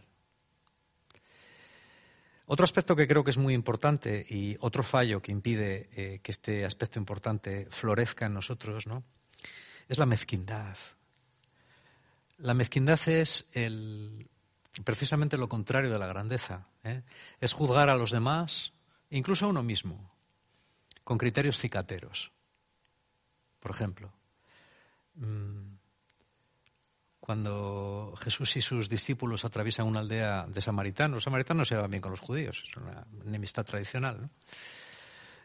Otro 2.46 2.64
aspecto 2.64 2.96
que 2.96 3.06
creo 3.06 3.22
que 3.22 3.30
es 3.30 3.36
muy 3.36 3.52
importante 3.52 4.26
y 4.28 4.56
otro 4.60 4.82
fallo 4.82 5.20
que 5.20 5.30
impide 5.30 5.90
eh, 5.92 6.20
que 6.20 6.32
este 6.32 6.64
aspecto 6.64 6.98
importante 6.98 7.68
florezca 7.70 8.24
en 8.26 8.34
nosotros 8.34 8.86
¿no? 8.86 9.04
es 9.86 9.98
la 9.98 10.06
mezquindad. 10.06 10.76
La 12.42 12.54
mezquindad 12.54 13.00
es 13.08 13.50
precisamente 14.84 15.36
lo 15.36 15.48
contrario 15.48 15.90
de 15.90 15.98
la 15.98 16.06
grandeza. 16.06 16.66
¿eh? 16.84 17.02
Es 17.40 17.52
juzgar 17.52 17.90
a 17.90 17.96
los 17.96 18.10
demás, 18.10 18.72
incluso 19.10 19.44
a 19.44 19.48
uno 19.48 19.62
mismo, 19.62 20.10
con 21.04 21.18
criterios 21.18 21.58
cicateros. 21.58 22.32
Por 23.60 23.72
ejemplo, 23.72 24.10
mm, 25.16 25.74
cuando 27.20 28.14
Jesús 28.20 28.56
y 28.56 28.62
sus 28.62 28.88
discípulos 28.88 29.44
atraviesan 29.44 29.86
una 29.86 30.00
aldea 30.00 30.46
de 30.48 30.62
samaritanos, 30.62 31.16
los 31.16 31.24
samaritanos 31.24 31.68
se 31.68 31.74
llevan 31.74 31.90
bien 31.90 32.00
con 32.00 32.10
los 32.10 32.20
judíos, 32.20 32.64
es 32.66 32.76
una 32.76 33.06
enemistad 33.24 33.66
tradicional. 33.66 34.30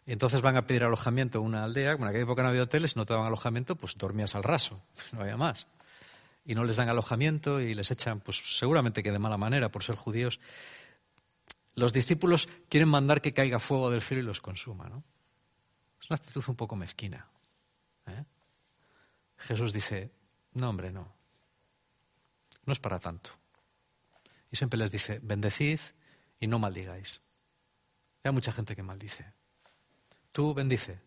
Y 0.05 0.13
entonces 0.13 0.41
van 0.41 0.55
a 0.55 0.65
pedir 0.65 0.83
alojamiento 0.83 1.39
en 1.39 1.45
una 1.45 1.63
aldea, 1.63 1.93
como 1.93 2.05
en 2.05 2.09
aquella 2.09 2.23
época 2.23 2.43
no 2.43 2.49
había 2.49 2.63
hoteles, 2.63 2.95
no 2.95 3.05
te 3.05 3.13
daban 3.13 3.27
alojamiento, 3.27 3.75
pues 3.75 3.97
dormías 3.97 4.33
al 4.35 4.43
raso, 4.43 4.81
no 5.11 5.21
había 5.21 5.35
más. 5.35 5.67
Y 6.45 6.55
no 6.55 6.63
les 6.63 6.77
dan 6.77 6.89
alojamiento 6.89 7.59
y 7.59 7.73
les 7.73 7.89
echan, 7.91 8.19
pues 8.21 8.57
seguramente 8.57 9.01
que 9.01 9.11
de 9.11 9.19
mala 9.19 9.37
manera, 9.37 9.71
por 9.71 9.83
ser 9.83 9.95
judíos. 9.95 10.39
Los 11.73 11.91
discípulos 11.91 12.47
quieren 12.69 12.87
mandar 12.87 13.21
que 13.21 13.33
caiga 13.33 13.59
fuego 13.59 13.89
del 13.89 14.01
cielo 14.01 14.23
y 14.23 14.25
los 14.25 14.41
consuma, 14.41 14.87
¿no? 14.87 15.03
Es 15.99 16.09
una 16.09 16.17
actitud 16.17 16.43
un 16.47 16.55
poco 16.55 16.75
mezquina. 16.75 17.27
¿Eh? 18.05 18.23
Jesús 19.37 19.73
dice, 19.73 20.11
no 20.53 20.69
hombre, 20.69 20.91
no. 20.91 21.13
No 22.65 22.73
es 22.73 22.79
para 22.79 22.99
tanto. 22.99 23.31
Y 24.51 24.55
siempre 24.55 24.77
les 24.77 24.91
dice, 24.91 25.19
bendecid 25.21 25.79
y 26.39 26.47
no 26.47 26.59
maldigáis. 26.59 27.21
Hay 28.23 28.31
mucha 28.31 28.51
gente 28.51 28.75
que 28.75 28.83
maldice. 28.83 29.33
Tú 30.31 30.53
bendice. 30.53 30.99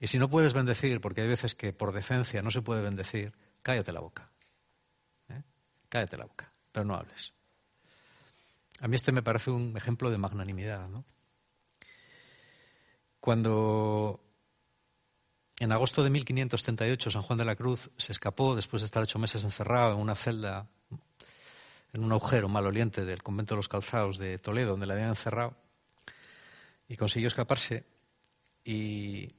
Y 0.00 0.06
si 0.06 0.18
no 0.18 0.28
puedes 0.28 0.54
bendecir, 0.54 1.00
porque 1.00 1.22
hay 1.22 1.28
veces 1.28 1.54
que 1.54 1.72
por 1.72 1.92
decencia 1.92 2.42
no 2.42 2.50
se 2.50 2.62
puede 2.62 2.82
bendecir, 2.82 3.32
cállate 3.62 3.92
la 3.92 4.00
boca. 4.00 4.30
Cállate 5.94 6.16
la 6.16 6.24
boca, 6.24 6.52
pero 6.72 6.84
no 6.84 6.96
hables. 6.96 7.32
A 8.80 8.88
mí 8.88 8.96
este 8.96 9.12
me 9.12 9.22
parece 9.22 9.52
un 9.52 9.76
ejemplo 9.76 10.10
de 10.10 10.18
magnanimidad. 10.18 10.88
¿no? 10.88 11.04
Cuando 13.20 14.20
en 15.60 15.70
agosto 15.70 16.02
de 16.02 16.10
1538, 16.10 17.12
San 17.12 17.22
Juan 17.22 17.38
de 17.38 17.44
la 17.44 17.54
Cruz 17.54 17.92
se 17.96 18.10
escapó 18.10 18.56
después 18.56 18.82
de 18.82 18.86
estar 18.86 19.04
ocho 19.04 19.20
meses 19.20 19.44
encerrado 19.44 19.94
en 19.94 20.00
una 20.00 20.16
celda, 20.16 20.66
en 21.92 22.02
un 22.02 22.10
agujero 22.10 22.48
maloliente 22.48 23.04
del 23.04 23.22
convento 23.22 23.54
de 23.54 23.58
los 23.58 23.68
Calzados 23.68 24.18
de 24.18 24.38
Toledo, 24.38 24.72
donde 24.72 24.86
le 24.86 24.94
habían 24.94 25.10
encerrado, 25.10 25.54
y 26.88 26.96
consiguió 26.96 27.28
escaparse. 27.28 27.84
Y, 28.64 29.32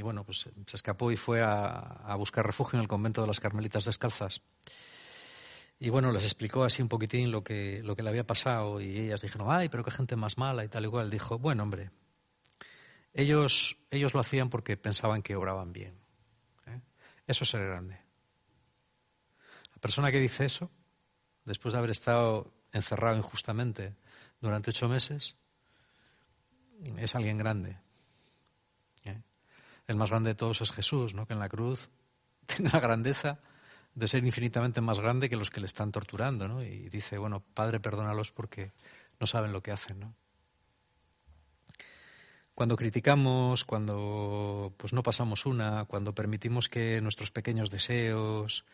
bueno, 0.00 0.24
pues 0.24 0.48
se 0.66 0.76
escapó 0.76 1.12
y 1.12 1.16
fue 1.18 1.42
a, 1.42 2.14
buscar 2.16 2.46
refugio 2.46 2.78
en 2.78 2.84
el 2.84 2.88
convento 2.88 3.20
de 3.20 3.26
las 3.26 3.38
Carmelitas 3.38 3.84
Descalzas. 3.84 4.40
Y 5.80 5.90
bueno, 5.90 6.10
les 6.10 6.24
explicó 6.24 6.64
así 6.64 6.82
un 6.82 6.88
poquitín 6.88 7.30
lo 7.30 7.44
que, 7.44 7.82
lo 7.84 7.94
que 7.94 8.02
le 8.02 8.08
había 8.08 8.26
pasado 8.26 8.80
y 8.80 8.98
ellas 8.98 9.20
dijeron, 9.22 9.48
ay, 9.50 9.68
pero 9.68 9.84
qué 9.84 9.92
gente 9.92 10.16
más 10.16 10.36
mala 10.36 10.64
y 10.64 10.68
tal 10.68 10.86
y. 10.86 11.10
Dijo, 11.10 11.38
bueno, 11.38 11.62
hombre, 11.62 11.90
ellos, 13.12 13.76
ellos 13.90 14.12
lo 14.12 14.20
hacían 14.20 14.50
porque 14.50 14.76
pensaban 14.76 15.22
que 15.22 15.36
obraban 15.36 15.72
bien. 15.72 15.94
¿eh? 16.66 16.80
Eso 17.26 17.44
es 17.44 17.50
ser 17.50 17.64
grande. 17.64 18.00
La 19.72 19.80
persona 19.80 20.10
que 20.10 20.18
dice 20.18 20.44
eso, 20.44 20.68
después 21.44 21.72
de 21.72 21.78
haber 21.78 21.90
estado 21.90 22.52
encerrado 22.72 23.16
injustamente 23.16 23.94
durante 24.40 24.70
ocho 24.70 24.88
meses, 24.88 25.36
es 26.96 27.14
alguien 27.14 27.38
grande. 27.38 27.78
¿eh? 29.04 29.22
El 29.86 29.94
más 29.94 30.10
grande 30.10 30.30
de 30.30 30.34
todos 30.34 30.60
es 30.60 30.72
Jesús, 30.72 31.14
¿no? 31.14 31.24
que 31.24 31.34
en 31.34 31.38
la 31.38 31.48
cruz 31.48 31.88
tiene 32.46 32.70
la 32.72 32.80
grandeza 32.80 33.38
de 33.94 34.08
ser 34.08 34.24
infinitamente 34.24 34.80
más 34.80 35.00
grande 35.00 35.28
que 35.28 35.36
los 35.36 35.50
que 35.50 35.60
le 35.60 35.66
están 35.66 35.92
torturando. 35.92 36.48
¿no? 36.48 36.62
Y 36.62 36.88
dice, 36.88 37.18
bueno, 37.18 37.42
Padre, 37.54 37.80
perdónalos 37.80 38.32
porque 38.32 38.72
no 39.20 39.26
saben 39.26 39.52
lo 39.52 39.62
que 39.62 39.72
hacen. 39.72 40.00
¿no? 40.00 40.14
cuando 42.58 42.74
criticamos, 42.74 43.64
cuando 43.64 44.74
pues 44.76 44.92
no 44.92 45.04
pasamos 45.04 45.46
una, 45.46 45.84
cuando 45.84 46.12
permitimos 46.12 46.68
que 46.68 47.00
nuestros 47.00 47.30
pequeños 47.30 47.70
deseos, 47.70 48.64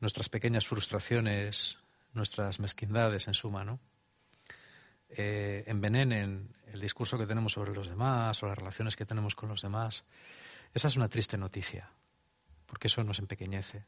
nuestras 0.00 0.28
pequeñas 0.28 0.66
frustraciones, 0.66 1.78
nuestras 2.14 2.58
mezquindades, 2.58 3.28
en 3.28 3.34
suma, 3.34 3.62
¿no? 3.62 3.78
Eh, 5.08 5.62
envenenen 5.68 6.52
el 6.72 6.80
discurso 6.80 7.16
que 7.16 7.28
tenemos 7.28 7.52
sobre 7.52 7.72
los 7.72 7.88
demás 7.88 8.42
o 8.42 8.48
las 8.48 8.58
relaciones 8.58 8.96
que 8.96 9.06
tenemos 9.06 9.36
con 9.36 9.48
los 9.48 9.62
demás, 9.62 10.02
esa 10.74 10.88
es 10.88 10.96
una 10.96 11.08
triste 11.08 11.38
noticia, 11.38 11.92
porque 12.66 12.88
eso 12.88 13.04
nos 13.04 13.20
empequeñece. 13.20 13.84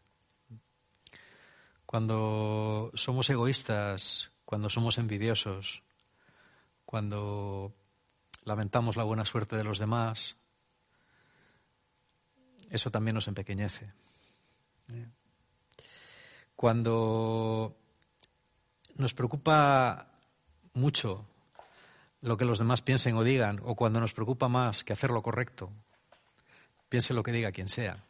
Cuando 1.86 2.90
somos 2.94 3.28
egoístas, 3.30 4.30
cuando 4.44 4.68
somos 4.68 4.98
envidiosos, 4.98 5.82
cuando 6.84 7.72
lamentamos 8.44 8.96
la 8.96 9.04
buena 9.04 9.24
suerte 9.24 9.56
de 9.56 9.64
los 9.64 9.78
demás, 9.78 10.36
eso 12.70 12.90
también 12.90 13.14
nos 13.14 13.28
empequeñece. 13.28 13.92
Cuando 16.56 17.76
nos 18.96 19.14
preocupa 19.14 20.08
mucho 20.74 21.26
lo 22.20 22.36
que 22.36 22.44
los 22.44 22.58
demás 22.58 22.80
piensen 22.80 23.16
o 23.16 23.22
digan, 23.22 23.60
o 23.64 23.74
cuando 23.74 24.00
nos 24.00 24.12
preocupa 24.12 24.48
más 24.48 24.84
que 24.84 24.92
hacer 24.92 25.10
lo 25.10 25.22
correcto, 25.22 25.70
piense 26.88 27.12
lo 27.12 27.22
que 27.22 27.32
diga 27.32 27.52
quien 27.52 27.68
sea, 27.68 28.04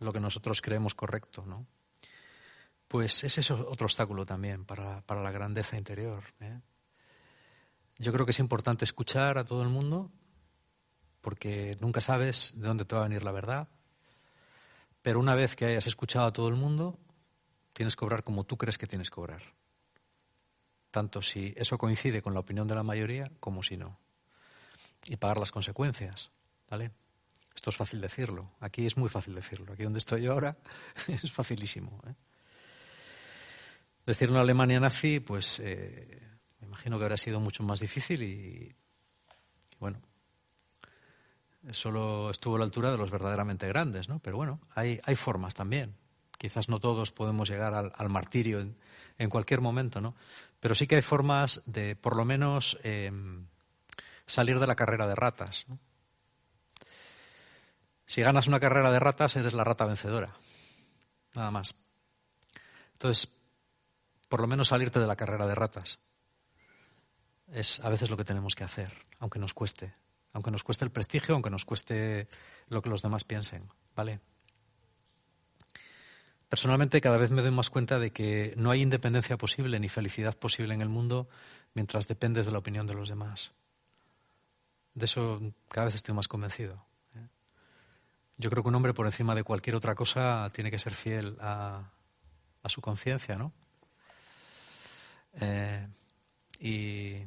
lo 0.00 0.12
que 0.12 0.20
nosotros 0.20 0.60
creemos 0.60 0.94
correcto, 0.94 1.44
¿no? 1.46 1.66
Pues 2.88 3.24
ese 3.24 3.40
es 3.40 3.50
otro 3.50 3.86
obstáculo 3.86 4.24
también 4.24 4.64
para, 4.64 5.00
para 5.02 5.22
la 5.22 5.32
grandeza 5.32 5.76
interior. 5.76 6.22
¿eh? 6.40 6.60
Yo 7.98 8.12
creo 8.12 8.24
que 8.24 8.30
es 8.30 8.38
importante 8.38 8.84
escuchar 8.84 9.38
a 9.38 9.44
todo 9.44 9.62
el 9.62 9.68
mundo 9.68 10.10
porque 11.20 11.76
nunca 11.80 12.00
sabes 12.00 12.52
de 12.54 12.68
dónde 12.68 12.84
te 12.84 12.94
va 12.94 13.02
a 13.02 13.08
venir 13.08 13.24
la 13.24 13.32
verdad. 13.32 13.68
Pero 15.02 15.18
una 15.18 15.34
vez 15.34 15.56
que 15.56 15.64
hayas 15.64 15.86
escuchado 15.86 16.26
a 16.26 16.32
todo 16.32 16.48
el 16.48 16.54
mundo, 16.54 16.98
tienes 17.72 17.96
que 17.96 18.04
obrar 18.04 18.22
como 18.22 18.44
tú 18.44 18.56
crees 18.56 18.78
que 18.78 18.86
tienes 18.86 19.10
que 19.10 19.20
obrar. 19.20 19.42
Tanto 20.90 21.22
si 21.22 21.52
eso 21.56 21.78
coincide 21.78 22.22
con 22.22 22.32
la 22.32 22.40
opinión 22.40 22.68
de 22.68 22.74
la 22.74 22.82
mayoría 22.82 23.30
como 23.40 23.62
si 23.62 23.76
no. 23.76 23.98
Y 25.06 25.16
pagar 25.16 25.38
las 25.38 25.50
consecuencias. 25.50 26.30
¿Vale? 26.70 26.92
Esto 27.54 27.70
es 27.70 27.76
fácil 27.76 28.00
decirlo. 28.00 28.52
Aquí 28.60 28.86
es 28.86 28.96
muy 28.96 29.08
fácil 29.08 29.34
decirlo. 29.34 29.72
Aquí 29.72 29.82
donde 29.82 29.98
estoy 29.98 30.22
yo 30.22 30.32
ahora 30.32 30.56
es 31.08 31.32
facilísimo. 31.32 32.00
¿eh? 32.06 32.14
Decir 34.06 34.30
una 34.30 34.40
Alemania 34.40 34.78
nazi, 34.78 35.18
pues 35.18 35.60
eh, 35.62 36.22
imagino 36.62 36.96
que 36.96 37.04
habrá 37.04 37.16
sido 37.16 37.40
mucho 37.40 37.64
más 37.64 37.80
difícil 37.80 38.22
y, 38.22 38.76
bueno, 39.80 40.00
solo 41.72 42.30
estuvo 42.30 42.54
a 42.54 42.58
la 42.60 42.64
altura 42.64 42.92
de 42.92 42.98
los 42.98 43.10
verdaderamente 43.10 43.66
grandes, 43.66 44.08
¿no? 44.08 44.20
Pero 44.20 44.36
bueno, 44.36 44.60
hay, 44.76 45.00
hay 45.02 45.16
formas 45.16 45.54
también. 45.54 45.96
Quizás 46.38 46.68
no 46.68 46.78
todos 46.78 47.10
podemos 47.10 47.48
llegar 47.48 47.74
al, 47.74 48.08
martirio 48.08 48.60
en, 49.18 49.28
cualquier 49.28 49.60
momento, 49.60 50.00
¿no? 50.00 50.14
Pero 50.60 50.76
sí 50.76 50.86
que 50.86 50.96
hay 50.96 51.02
formas 51.02 51.62
de, 51.66 51.96
por 51.96 52.14
lo 52.14 52.24
menos, 52.24 52.78
em, 52.84 53.46
salir 54.26 54.60
de 54.60 54.66
la 54.66 54.76
carrera 54.76 55.08
de 55.08 55.14
ratas. 55.16 55.66
Si 58.04 58.22
ganas 58.22 58.46
una 58.46 58.60
carrera 58.60 58.92
de 58.92 59.00
ratas, 59.00 59.34
eres 59.34 59.54
la 59.54 59.64
rata 59.64 59.86
vencedora. 59.86 60.36
Nada 61.34 61.50
más. 61.50 61.74
Entonces, 62.92 63.35
por 64.28 64.40
lo 64.40 64.46
menos 64.46 64.68
salirte 64.68 65.00
de 65.00 65.06
la 65.06 65.16
carrera 65.16 65.46
de 65.46 65.54
ratas 65.54 66.00
es 67.52 67.80
a 67.80 67.88
veces 67.88 68.10
lo 68.10 68.16
que 68.16 68.24
tenemos 68.24 68.54
que 68.54 68.64
hacer, 68.64 68.92
aunque 69.18 69.38
nos 69.38 69.54
cueste, 69.54 69.94
aunque 70.32 70.50
nos 70.50 70.64
cueste 70.64 70.84
el 70.84 70.90
prestigio, 70.90 71.34
aunque 71.34 71.50
nos 71.50 71.64
cueste 71.64 72.28
lo 72.68 72.82
que 72.82 72.88
los 72.88 73.02
demás 73.02 73.24
piensen, 73.24 73.68
¿vale? 73.94 74.20
Personalmente 76.48 77.00
cada 77.00 77.16
vez 77.16 77.30
me 77.30 77.42
doy 77.42 77.50
más 77.50 77.70
cuenta 77.70 77.98
de 77.98 78.12
que 78.12 78.54
no 78.56 78.70
hay 78.70 78.80
independencia 78.80 79.36
posible 79.36 79.80
ni 79.80 79.88
felicidad 79.88 80.36
posible 80.36 80.74
en 80.74 80.82
el 80.82 80.88
mundo 80.88 81.28
mientras 81.74 82.06
dependes 82.06 82.46
de 82.46 82.52
la 82.52 82.58
opinión 82.58 82.86
de 82.86 82.94
los 82.94 83.08
demás. 83.08 83.52
De 84.94 85.06
eso 85.06 85.40
cada 85.68 85.86
vez 85.86 85.96
estoy 85.96 86.14
más 86.14 86.28
convencido. 86.28 86.84
¿eh? 87.16 87.26
Yo 88.38 88.48
creo 88.48 88.62
que 88.62 88.68
un 88.68 88.76
hombre 88.76 88.94
por 88.94 89.06
encima 89.06 89.34
de 89.34 89.42
cualquier 89.42 89.74
otra 89.74 89.94
cosa 89.94 90.48
tiene 90.52 90.70
que 90.70 90.78
ser 90.78 90.94
fiel 90.94 91.36
a, 91.40 91.90
su 92.66 92.80
conciencia, 92.80 93.36
¿no? 93.36 93.52
Eh, 95.40 95.86
y 96.60 97.22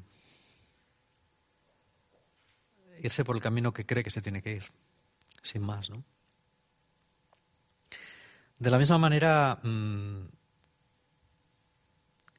irse 3.01 3.23
por 3.23 3.35
el 3.35 3.41
camino 3.41 3.73
que 3.73 3.85
cree 3.85 4.03
que 4.03 4.09
se 4.09 4.21
tiene 4.21 4.41
que 4.41 4.53
ir, 4.53 4.63
sin 5.41 5.61
más, 5.61 5.89
¿no? 5.89 6.03
De 8.57 8.69
la 8.69 8.77
misma 8.77 8.97
manera, 8.97 9.59
mm, 9.63 10.27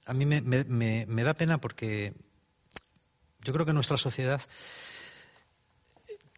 a 0.05 0.13
mí 0.13 0.27
me, 0.27 1.25
da 1.25 1.35
pena 1.35 1.59
porque 1.59 2.13
yo 3.41 3.53
creo 3.55 3.65
que 3.65 3.73
nuestra 3.73 3.97
sociedad 3.97 4.43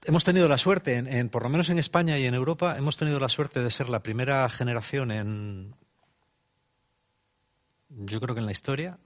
hemos 0.04 0.24
tenido 0.24 0.48
la 0.48 0.58
suerte, 0.58 0.96
en, 0.96 1.28
por 1.30 1.42
lo 1.42 1.48
menos 1.48 1.68
en 1.70 1.78
España 1.78 2.16
y 2.18 2.26
en 2.26 2.34
Europa, 2.34 2.76
hemos 2.76 2.96
tenido 2.96 3.18
la 3.18 3.28
suerte 3.28 3.60
de 3.60 3.70
ser 3.70 3.88
la 3.88 4.02
primera 4.04 4.48
generación 4.48 5.10
en, 5.10 5.74
yo 7.88 8.20
creo 8.20 8.34
que 8.34 8.40
en 8.40 8.46
la 8.46 8.52
historia, 8.52 8.98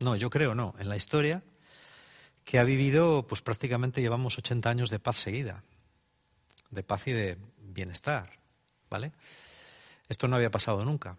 no, 0.00 0.16
yo 0.16 0.30
creo 0.30 0.54
no, 0.54 0.74
en 0.78 0.88
la 0.88 0.96
historia, 0.96 1.42
que 2.44 2.58
ha 2.58 2.64
vivido, 2.64 3.26
pues 3.26 3.42
prácticamente 3.42 4.00
llevamos 4.00 4.38
80 4.38 4.70
años 4.70 4.90
de 4.90 4.98
paz 4.98 5.16
seguida, 5.16 5.64
de 6.70 6.82
paz 6.82 7.06
y 7.08 7.12
de 7.12 7.38
bienestar, 7.58 8.38
¿vale? 8.88 9.12
Esto 10.08 10.28
no 10.28 10.36
había 10.36 10.50
pasado 10.50 10.84
nunca. 10.84 11.18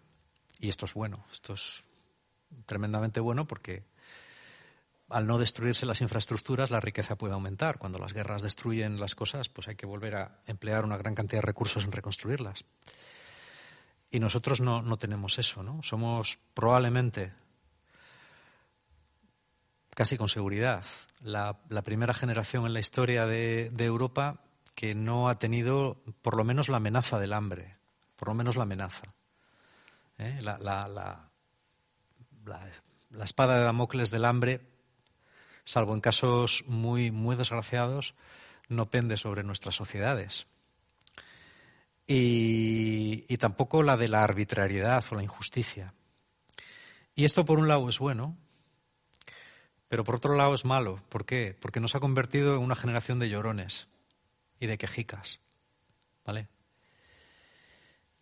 Y 0.58 0.68
esto 0.68 0.86
es 0.86 0.94
bueno, 0.94 1.24
esto 1.30 1.54
es 1.54 1.84
tremendamente 2.66 3.20
bueno 3.20 3.46
porque 3.46 3.84
al 5.08 5.26
no 5.26 5.38
destruirse 5.38 5.86
las 5.86 6.00
infraestructuras, 6.00 6.70
la 6.70 6.80
riqueza 6.80 7.16
puede 7.16 7.34
aumentar. 7.34 7.78
Cuando 7.78 7.98
las 7.98 8.12
guerras 8.12 8.42
destruyen 8.42 9.00
las 9.00 9.14
cosas, 9.14 9.48
pues 9.48 9.68
hay 9.68 9.76
que 9.76 9.86
volver 9.86 10.16
a 10.16 10.40
emplear 10.46 10.84
una 10.84 10.98
gran 10.98 11.14
cantidad 11.14 11.40
de 11.40 11.46
recursos 11.46 11.84
en 11.84 11.92
reconstruirlas. 11.92 12.64
Y 14.10 14.20
nosotros 14.20 14.60
no, 14.60 14.96
tenemos 14.98 15.38
eso, 15.38 15.62
¿no? 15.62 15.82
Somos 15.82 16.38
probablemente, 16.54 17.32
casi 19.98 20.16
con 20.16 20.28
seguridad, 20.28 20.84
la, 21.22 21.58
primera 21.82 22.14
generación 22.14 22.66
en 22.66 22.72
la 22.72 22.78
historia 22.78 23.26
de 23.26 23.84
Europa 23.84 24.40
que 24.76 24.94
no 24.94 25.28
ha 25.28 25.40
tenido 25.40 26.00
por 26.22 26.36
lo 26.36 26.44
menos 26.44 26.68
la 26.68 26.76
amenaza 26.76 27.18
del 27.18 27.32
hambre 27.32 27.72
por 28.18 28.28
lo 28.28 28.34
menos 28.34 28.56
la 28.56 28.64
amenaza. 28.64 29.04
¿eh? 30.18 30.40
La, 30.42 31.30
espada 33.22 33.56
de 33.56 33.64
Damocles 33.64 34.10
del 34.10 34.24
hambre, 34.24 34.60
salvo 35.64 35.94
en 35.94 36.00
casos 36.00 36.64
muy, 36.66 37.12
muy 37.12 37.36
desgraciados, 37.36 38.14
no 38.68 38.90
pende 38.90 39.16
sobre 39.16 39.44
nuestras 39.44 39.76
sociedades. 39.76 40.48
Y, 42.08 43.36
tampoco 43.38 43.84
la 43.84 43.96
de 43.96 44.08
la 44.08 44.24
arbitrariedad 44.24 45.04
o 45.12 45.14
la 45.14 45.22
injusticia. 45.22 45.94
Y 47.14 47.24
esto 47.24 47.44
por 47.44 47.60
un 47.60 47.68
lado 47.68 47.88
es 47.88 48.00
bueno, 48.00 48.36
pero 49.88 50.04
por 50.04 50.16
otro 50.16 50.36
lado 50.36 50.54
es 50.54 50.64
malo. 50.64 51.02
¿Por 51.08 51.24
qué? 51.24 51.56
Porque 51.58 51.80
nos 51.80 51.94
ha 51.94 52.00
convertido 52.00 52.54
en 52.54 52.62
una 52.62 52.76
generación 52.76 53.18
de 53.18 53.30
llorones 53.30 53.88
y 54.60 54.66
de 54.66 54.78
quejicas. 54.78 55.40
¿Vale? 56.24 56.48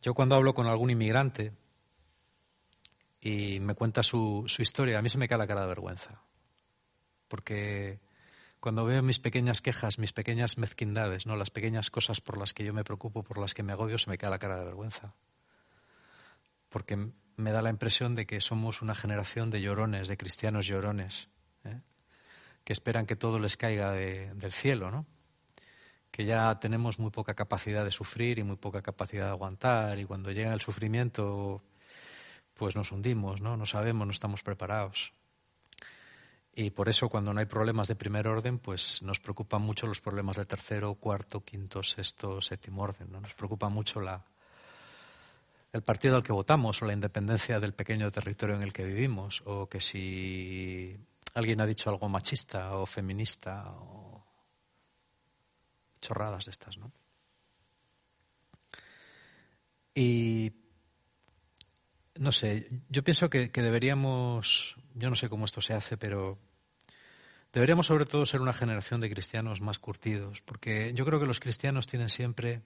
Yo 0.00 0.14
cuando 0.14 0.36
hablo 0.36 0.54
con 0.54 0.68
algún 0.68 0.90
inmigrante 0.90 1.52
y 3.20 3.58
me 3.58 3.74
cuenta 3.74 4.04
su, 4.04 4.46
historia, 4.58 5.00
a 5.00 5.02
mí 5.02 5.08
se 5.08 5.18
me 5.18 5.26
cae 5.26 5.38
la 5.38 5.48
cara 5.48 5.62
de 5.62 5.66
vergüenza. 5.66 6.22
Porque 7.26 7.98
cuando 8.60 8.84
veo 8.84 9.02
mis 9.02 9.18
pequeñas 9.18 9.60
quejas, 9.60 9.98
mis 9.98 10.12
pequeñas 10.12 10.58
mezquindades, 10.58 11.26
¿no? 11.26 11.34
las 11.34 11.50
pequeñas 11.50 11.90
cosas 11.90 12.20
por 12.20 12.38
las 12.38 12.54
que 12.54 12.64
yo 12.64 12.72
me 12.72 12.84
preocupo, 12.84 13.24
por 13.24 13.38
las 13.38 13.54
que 13.54 13.64
me 13.64 13.72
agobio, 13.72 13.98
se 13.98 14.08
me 14.08 14.18
cae 14.18 14.30
la 14.30 14.38
cara 14.38 14.56
de 14.56 14.64
vergüenza. 14.64 15.14
Porque 16.68 17.10
me 17.34 17.50
da 17.50 17.62
la 17.62 17.70
impresión 17.70 18.14
de 18.14 18.26
que 18.26 18.40
somos 18.40 18.82
una 18.82 18.94
generación 18.94 19.50
de 19.50 19.60
llorones, 19.60 20.06
de 20.06 20.16
cristianos 20.16 20.66
llorones, 20.66 21.28
¿eh? 21.66 21.80
que 22.64 22.72
esperan 22.72 23.06
que 23.06 23.16
todo 23.16 23.38
les 23.38 23.56
caiga 23.56 23.92
del 23.92 24.52
cielo, 24.52 24.90
¿no? 24.90 25.06
que 26.10 26.24
ya 26.24 26.58
tenemos 26.58 26.98
muy 26.98 27.10
poca 27.10 27.34
capacidad 27.34 27.84
de 27.84 27.90
sufrir 27.90 28.38
y 28.38 28.42
muy 28.42 28.56
poca 28.56 28.80
capacidad 28.80 29.26
de 29.26 29.30
aguantar 29.32 29.98
y 29.98 30.06
cuando 30.06 30.32
llega 30.32 30.54
el 30.54 30.62
sufrimiento 30.62 31.62
pues 32.54 32.74
nos 32.74 32.90
hundimos, 32.90 33.42
¿no? 33.42 33.58
No 33.58 33.66
sabemos, 33.66 34.06
no 34.06 34.12
estamos 34.12 34.42
preparados. 34.42 35.12
Y 36.54 36.70
por 36.70 36.88
eso 36.88 37.10
cuando 37.10 37.34
no 37.34 37.40
hay 37.40 37.44
problemas 37.44 37.86
de 37.86 37.96
primer 37.96 38.26
orden, 38.28 38.58
pues 38.58 39.02
nos 39.02 39.20
preocupan 39.20 39.60
mucho 39.60 39.86
los 39.86 40.00
problemas 40.00 40.38
de 40.38 40.46
tercero, 40.46 40.94
cuarto, 40.94 41.44
quinto, 41.44 41.82
sexto, 41.82 42.40
séptimo 42.40 42.82
orden, 42.82 43.12
¿no? 43.12 43.20
Nos 43.20 43.34
preocupa 43.34 43.68
mucho 43.68 44.00
la 44.00 44.24
el 45.72 45.82
partido 45.82 46.16
al 46.16 46.22
que 46.22 46.32
votamos 46.32 46.80
o 46.80 46.86
la 46.86 46.94
independencia 46.94 47.60
del 47.60 47.74
pequeño 47.74 48.10
territorio 48.10 48.56
en 48.56 48.62
el 48.62 48.72
que 48.72 48.84
vivimos 48.84 49.42
o 49.44 49.68
que 49.68 49.80
si 49.80 50.96
alguien 51.36 51.60
ha 51.60 51.66
dicho 51.66 51.90
algo 51.90 52.08
machista 52.08 52.76
o 52.76 52.86
feminista 52.86 53.70
o 53.70 54.24
chorradas 56.00 56.46
de 56.46 56.50
estas, 56.50 56.78
¿no? 56.78 56.90
Y 59.94 60.52
no 62.14 62.32
sé, 62.32 62.70
yo 62.88 63.04
pienso 63.04 63.28
que, 63.28 63.48
deberíamos, 63.48 64.76
yo 64.94 65.10
no 65.10 65.16
sé 65.16 65.28
cómo 65.28 65.44
esto 65.44 65.60
se 65.60 65.74
hace, 65.74 65.98
pero 65.98 66.38
deberíamos 67.52 67.86
sobre 67.86 68.06
todo 68.06 68.24
ser 68.24 68.40
una 68.40 68.54
generación 68.54 69.02
de 69.02 69.10
cristianos 69.10 69.60
más 69.60 69.78
curtidos, 69.78 70.40
porque 70.40 70.94
yo 70.94 71.04
creo 71.04 71.20
que 71.20 71.26
los 71.26 71.40
cristianos 71.40 71.86
tienen 71.86 72.08
siempre, 72.08 72.62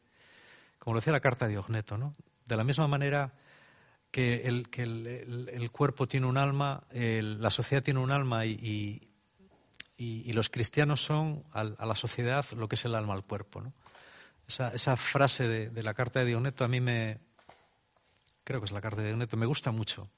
como 0.78 0.94
lo 0.94 1.00
decía 1.00 1.12
la 1.12 1.18
carta 1.18 1.46
de 1.46 1.52
Diogneto, 1.52 1.98
¿no? 1.98 2.14
De 2.46 2.56
la 2.56 2.62
misma 2.62 2.86
manera 2.86 3.32
que 4.10 4.42
el, 4.46 4.68
que 4.68 4.82
el, 4.82 5.70
cuerpo 5.70 6.08
tiene 6.08 6.26
un 6.26 6.36
alma, 6.36 6.84
la 6.92 7.50
sociedad 7.50 7.82
tiene 7.82 8.00
un 8.00 8.10
alma 8.10 8.44
y, 8.44 9.00
y, 9.96 10.32
los 10.32 10.48
cristianos 10.48 11.02
son 11.02 11.44
a 11.52 11.64
la 11.64 11.94
sociedad 11.94 12.44
lo 12.56 12.68
que 12.68 12.74
es 12.74 12.84
el 12.84 12.94
alma 12.94 13.14
al 13.14 13.24
cuerpo. 13.24 13.60
¿no? 13.60 13.72
Esa, 14.46 14.96
frase 14.96 15.46
de, 15.46 15.82
la 15.82 15.94
carta 15.94 16.20
de 16.20 16.26
Dioneto 16.26 16.64
a 16.64 16.68
mí 16.68 16.80
me, 16.80 17.20
creo 18.42 18.60
que 18.60 18.66
es 18.66 18.72
la 18.72 18.80
carta 18.80 19.00
de 19.00 19.08
Dioneto, 19.08 19.36
me 19.36 19.46
gusta 19.46 19.70
mucho. 19.70 20.10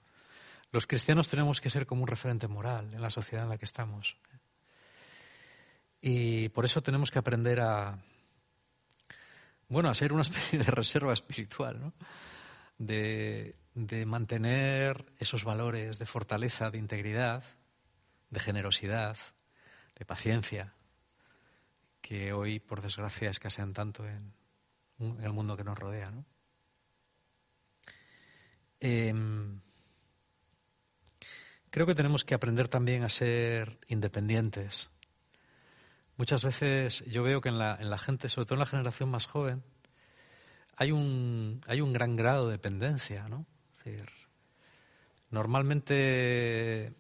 Los 0.70 0.87
cristianos 0.87 1.28
tenemos 1.28 1.61
que 1.61 1.68
ser 1.68 1.85
como 1.85 2.02
un 2.02 2.09
referente 2.09 2.48
moral 2.48 2.94
en 2.94 3.02
la 3.02 3.11
sociedad 3.11 3.44
en 3.44 3.50
la 3.50 3.59
que 3.59 3.66
estamos. 3.66 4.16
Y 6.00 6.48
por 6.48 6.64
eso 6.64 6.83
tenemos 6.83 7.11
que 7.11 7.18
aprender 7.18 7.61
a, 7.61 7.98
bueno, 9.68 9.90
a 9.90 9.94
ser 9.94 10.14
una 10.14 10.22
especie 10.22 10.59
de 10.59 10.64
reserva 10.70 11.12
espiritual, 11.12 11.78
¿no? 11.78 11.92
de, 12.78 13.55
de 13.74 14.04
mantener 14.06 15.12
esos 15.18 15.44
valores 15.44 15.98
de 15.98 16.06
fortaleza, 16.06 16.70
de 16.70 16.78
integridad, 16.78 17.44
de 18.30 18.40
generosidad, 18.40 19.16
de 19.98 20.04
paciencia, 20.04 20.74
que 22.00 22.32
hoy, 22.32 22.58
por 22.58 22.82
desgracia, 22.82 23.30
escasean 23.30 23.72
tanto 23.72 24.06
en, 24.06 24.32
el 25.20 25.32
mundo 25.32 25.56
que 25.56 25.64
nos 25.64 25.78
rodea. 25.78 26.12
Em, 28.78 29.61
creo 31.70 31.87
que 31.87 31.94
tenemos 31.94 32.24
que 32.24 32.35
aprender 32.35 32.68
también 32.68 33.02
a 33.02 33.08
ser 33.08 33.78
independientes. 33.88 34.90
Muchas 36.16 36.44
veces 36.44 37.04
yo 37.06 37.22
veo 37.22 37.40
que 37.40 37.48
en 37.48 37.58
la, 37.58 37.76
en 37.80 37.90
la 37.90 37.98
gente, 37.98 38.28
sobre 38.28 38.46
todo 38.46 38.54
en 38.56 38.61
la 38.61 38.66
generación 38.66 39.11
más 39.11 39.26
joven, 39.26 39.64
hay 40.76 40.92
un, 40.92 41.62
hay 41.66 41.80
un 41.80 41.92
gran 41.92 42.16
grado 42.16 42.46
de 42.46 42.52
dependencia, 42.52 43.28
¿no? 43.28 43.46
Normalmente 45.31 46.95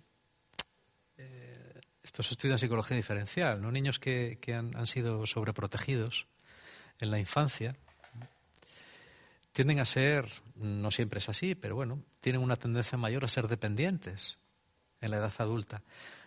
esto 2.02 2.22
se 2.22 2.34
estudia 2.34 2.52
en 2.52 2.58
psicología 2.58 2.96
diferencial, 2.96 3.62
¿no? 3.62 3.70
Niños 3.70 3.98
que, 3.98 4.38
han, 4.54 4.86
sido 4.86 5.24
sobreprotegidos 5.24 6.26
en 7.00 7.10
la 7.10 7.18
infancia 7.18 7.76
tienden 9.52 9.80
a 9.80 9.84
ser, 9.84 10.28
no 10.56 10.90
siempre 10.90 11.18
es 11.18 11.28
así, 11.28 11.54
pero 11.54 11.74
bueno, 11.74 12.02
tienen 12.20 12.42
una 12.42 12.56
tendencia 12.56 12.98
mayor 12.98 13.24
a 13.24 13.28
ser 13.28 13.48
dependientes 13.48 14.38
en 15.00 15.10
la 15.10 15.18
edad 15.18 15.32
adulta. 15.38 15.82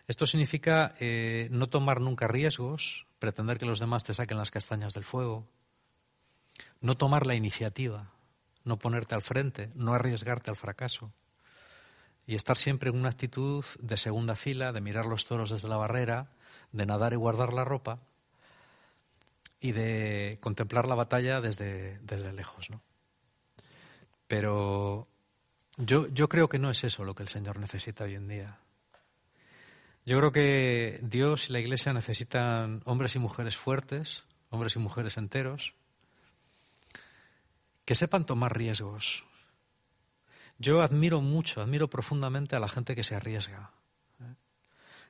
Esto 0.08 0.28
significa 0.28 0.94
eh, 1.00 1.50
no 1.52 1.68
tomar 1.68 2.02
nunca 2.02 2.28
riesgos, 2.28 3.08
pretender 3.20 3.58
que 3.58 3.65
los 3.65 3.80
demás 3.80 4.04
te 4.04 4.13
saquen 4.13 4.38
las 4.38 4.52
castañas 4.52 4.94
del 4.94 5.04
fuego, 5.04 5.48
no 6.82 6.96
tomar 6.98 7.26
la 7.26 7.36
iniciativa, 7.36 8.12
no 8.65 8.78
ponerte 8.78 9.15
al 9.15 9.21
frente, 9.21 9.69
no 9.75 9.93
arriesgarte 9.93 10.49
al 10.49 10.58
fracaso. 10.58 11.12
y 12.28 12.34
estar 12.34 12.58
siempre 12.58 12.89
en 12.89 12.97
una 12.97 13.10
actitud 13.10 13.63
de 13.80 13.97
segunda 13.97 14.36
fila, 14.36 14.71
de 14.71 14.82
mirar 14.82 15.06
los 15.06 15.25
toros 15.25 15.51
desde 15.51 15.69
la 15.69 15.78
barrera, 15.78 16.32
de 16.71 16.88
nadar 16.88 17.13
y 17.13 17.17
guardar 17.17 17.54
la 17.54 17.63
ropa 17.63 17.99
y 19.60 19.73
de 19.73 20.39
contemplar 20.41 20.88
la 20.88 20.95
batalla 20.95 21.39
desde, 21.39 21.99
lejos. 22.34 22.71
¿no? 22.71 22.82
Pero 24.28 25.08
yo, 25.78 26.08
yo 26.08 26.28
creo 26.28 26.47
que 26.47 26.58
no 26.58 26.71
es 26.71 26.84
eso 26.84 27.04
lo 27.04 27.13
que 27.13 27.21
el 27.21 27.30
Señor 27.30 27.60
necesita 27.60 28.06
hoy 28.06 28.15
en 28.15 28.28
día. 28.28 28.58
Yo 30.06 30.17
creo 30.17 30.32
que 30.32 30.99
Dios 31.04 31.49
y 31.49 31.54
la 31.54 31.60
Iglesia 31.60 31.93
necesitan 31.93 32.82
hombres 32.86 33.15
y 33.15 33.19
mujeres 33.19 33.56
fuertes, 33.56 34.23
hombres 34.49 34.75
y 34.75 34.80
mujeres 34.80 35.17
enteros, 35.17 35.73
que 37.86 37.95
sepan 37.95 38.26
tomar 38.26 38.58
riesgos. 38.58 39.24
Yo 40.58 40.82
admiro 40.82 41.21
mucho, 41.21 41.62
admiro 41.62 41.89
profundamente 41.89 42.56
a 42.56 42.60
la 42.60 42.67
gente 42.67 42.95
que 42.95 43.04
se 43.04 43.15
arriesga. 43.15 43.71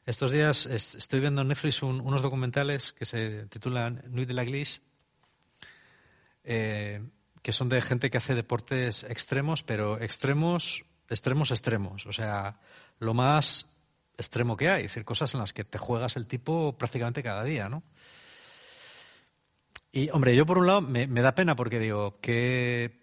Estos 0.05 0.31
días 0.31 0.67
estoy 0.67 1.19
viendo 1.19 1.41
en 1.41 1.47
Netflix 1.47 1.81
unos 1.81 2.21
documentales 2.21 2.93
que 2.93 3.05
se 3.05 3.47
titulan 3.47 4.03
Nuit 4.09 4.27
de 4.27 4.35
la 4.35 4.43
Glisse, 4.43 4.83
eh, 6.43 7.01
que 7.41 7.51
son 7.51 7.69
de 7.69 7.81
gente 7.81 8.11
que 8.11 8.19
hace 8.19 8.35
deportes 8.35 9.03
extremos, 9.03 9.63
pero 9.63 9.99
extremos, 9.99 10.85
extremos, 11.09 11.49
extremos. 11.49 12.05
O 12.05 12.13
sea, 12.13 12.59
lo 12.99 13.15
más 13.15 13.65
extremo 14.17 14.55
que 14.55 14.69
hay, 14.69 14.85
es 14.85 14.91
decir, 14.91 15.05
cosas 15.05 15.33
en 15.33 15.39
las 15.39 15.53
que 15.53 15.63
te 15.63 15.79
juegas 15.79 16.17
el 16.17 16.27
tipo 16.27 16.77
prácticamente 16.77 17.23
cada 17.23 17.43
día, 17.43 17.67
¿no? 17.67 17.81
Y, 19.95 20.09
hombre, 20.09 20.35
yo 20.35 20.45
por 20.45 20.57
un 20.57 20.67
lado 20.67 20.81
me, 20.81 21.07
da 21.07 21.35
pena 21.35 21.55
porque 21.55 21.79
digo 21.79 22.19
que, 22.19 22.99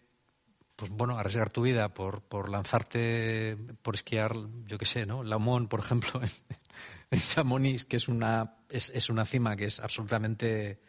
pues 0.77 0.91
bueno, 0.91 1.17
arriesgar 1.17 1.49
tu 1.49 1.63
vida 1.63 1.95
por, 1.95 2.21
por 2.21 2.51
lanzarte, 2.51 3.57
por 3.81 3.95
esquiar, 3.95 4.37
yo 4.67 4.77
qué 4.77 4.85
sé, 4.85 5.07
¿no? 5.07 5.23
Laumón, 5.23 5.69
por 5.69 5.81
ejemplo, 5.81 6.21
en, 7.11 7.19
Chamonix, 7.19 7.87
que 7.87 7.97
es 7.97 8.09
una, 8.09 8.57
es, 8.69 8.91
es, 8.91 9.09
una 9.09 9.25
cima 9.25 9.57
que 9.57 9.65
es 9.65 9.81
absolutamente, 9.81 10.83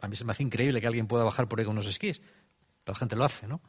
a 0.00 0.08
mí 0.08 0.16
se 0.16 0.24
me 0.24 0.32
hace 0.32 0.42
increíble 0.42 0.80
que 0.80 0.86
alguien 0.86 1.06
pueda 1.06 1.24
bajar 1.24 1.46
por 1.48 1.58
ahí 1.58 1.66
con 1.66 1.74
unos 1.76 1.86
esquís, 1.86 2.18
pero 2.82 2.94
la 2.94 2.98
gente 2.98 3.14
lo 3.14 3.26
hace, 3.26 3.46
¿no? 3.46 3.60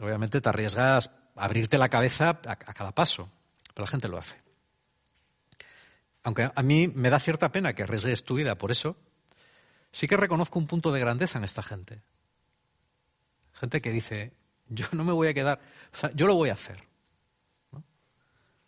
Obviamente 0.00 0.40
te 0.40 0.48
arriesgas 0.48 1.10
a 1.36 1.44
abrirte 1.44 1.76
la 1.76 1.90
cabeza 1.90 2.40
a 2.46 2.56
cada 2.56 2.92
paso, 2.92 3.30
pero 3.74 3.84
la 3.84 3.90
gente 3.90 4.08
lo 4.08 4.16
hace. 4.16 4.40
Aunque 6.22 6.50
a 6.54 6.62
mí 6.62 6.88
me 6.88 7.10
da 7.10 7.18
cierta 7.18 7.52
pena 7.52 7.74
que 7.74 7.82
arriesgues 7.82 8.24
tu 8.24 8.36
vida 8.36 8.56
por 8.56 8.70
eso, 8.70 8.96
sí 9.92 10.06
que 10.06 10.16
reconozco 10.16 10.58
un 10.58 10.66
punto 10.66 10.92
de 10.92 11.00
grandeza 11.00 11.38
en 11.38 11.44
esta 11.44 11.62
gente. 11.62 12.02
Gente 13.52 13.80
que 13.80 13.90
dice, 13.90 14.32
yo 14.68 14.86
no 14.92 15.04
me 15.04 15.12
voy 15.12 15.28
a 15.28 15.34
quedar, 15.34 15.60
yo 16.14 16.26
lo 16.26 16.34
voy 16.34 16.50
a 16.50 16.54
hacer. 16.54 16.82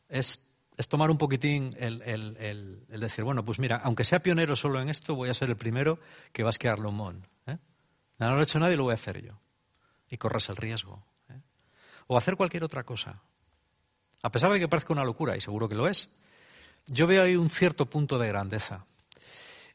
Es, 0.08 0.46
tomar 0.88 1.10
un 1.10 1.18
poquitín 1.18 1.74
el, 1.78 2.86
decir, 2.88 3.24
bueno, 3.24 3.44
pues 3.44 3.58
mira, 3.58 3.80
aunque 3.84 4.04
sea 4.04 4.20
pionero 4.20 4.56
solo 4.56 4.80
en 4.80 4.88
esto, 4.88 5.14
voy 5.14 5.28
a 5.28 5.34
ser 5.34 5.50
el 5.50 5.56
primero 5.56 5.98
que 6.32 6.42
va 6.42 6.48
a 6.48 6.50
esquiar 6.50 6.78
Lomón. 6.78 7.26
¿eh? 7.46 7.56
No 8.18 8.34
lo 8.34 8.40
ha 8.40 8.42
hecho 8.42 8.58
nadie, 8.58 8.76
lo 8.76 8.84
voy 8.84 8.92
a 8.92 8.94
hacer 8.94 9.22
yo. 9.22 9.38
Y 10.08 10.16
corres 10.16 10.48
el 10.48 10.56
riesgo. 10.56 11.04
¿eh? 11.28 11.40
O 12.08 12.16
hacer 12.16 12.36
cualquier 12.36 12.64
otra 12.64 12.82
cosa. 12.82 13.22
A 14.22 14.30
pesar 14.30 14.50
de 14.50 14.58
que 14.58 14.68
parezca 14.68 14.92
una 14.92 15.04
locura, 15.04 15.36
y 15.36 15.40
seguro 15.40 15.68
que 15.68 15.74
lo 15.74 15.86
es, 15.86 16.10
yo 16.86 17.06
veo 17.06 17.22
ahí 17.22 17.36
un 17.36 17.50
cierto 17.50 17.86
punto 17.86 18.18
de 18.18 18.28
grandeza 18.28 18.86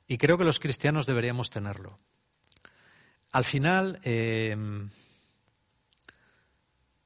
y 0.08 0.18
creo 0.18 0.38
que 0.38 0.44
los 0.44 0.60
cristianos 0.60 1.06
deberíamos 1.06 1.50
tenerlo. 1.50 2.00
Al 3.32 3.44
final, 3.44 4.00
eh, 4.04 4.56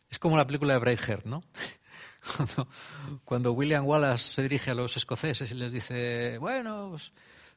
es 0.10 0.20
como 0.20 0.38
la 0.38 0.46
película 0.46 0.74
de 0.74 0.80
Braveheart, 0.80 1.26
¿no? 1.26 1.44
Cuando, 3.26 3.54
William 3.54 3.86
Wallace 3.86 4.34
se 4.34 4.42
dirige 4.44 4.72
a 4.72 4.76
los 4.76 4.98
escoceses 4.98 5.50
y 5.52 5.56
les 5.56 5.72
dice, 5.72 6.38
bueno, 6.38 6.90
pues, 6.92 7.12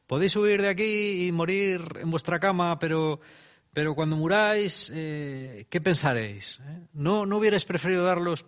podéis 0.07 0.37
huir 0.37 0.63
de 0.63 0.69
aquí 0.69 1.27
y 1.27 1.33
morir 1.33 1.83
en 2.01 2.11
vuestra 2.11 2.39
cama, 2.39 2.79
pero, 2.79 3.21
pero 3.73 3.95
cuando 3.95 4.17
muráis, 4.17 4.91
eh, 4.95 5.67
¿qué 5.69 5.81
pensaréis? 5.81 6.61
Eh? 6.61 6.87
¿No, 6.93 7.27
¿No 7.27 7.39
hubierais 7.39 7.65
preferido 7.65 8.05
dar 8.05 8.21
los, 8.21 8.47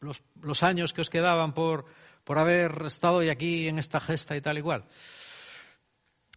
los 0.00 0.62
años 0.62 0.92
que 0.92 1.00
os 1.00 1.10
quedaban 1.10 1.54
por, 1.54 1.86
por 2.24 2.38
haber 2.38 2.84
estado 2.86 3.16
hoy 3.16 3.28
aquí 3.28 3.68
en 3.68 3.78
esta 3.78 4.00
gesta 4.00 4.36
y 4.36 4.40
tal 4.40 4.58
igual. 4.58 4.84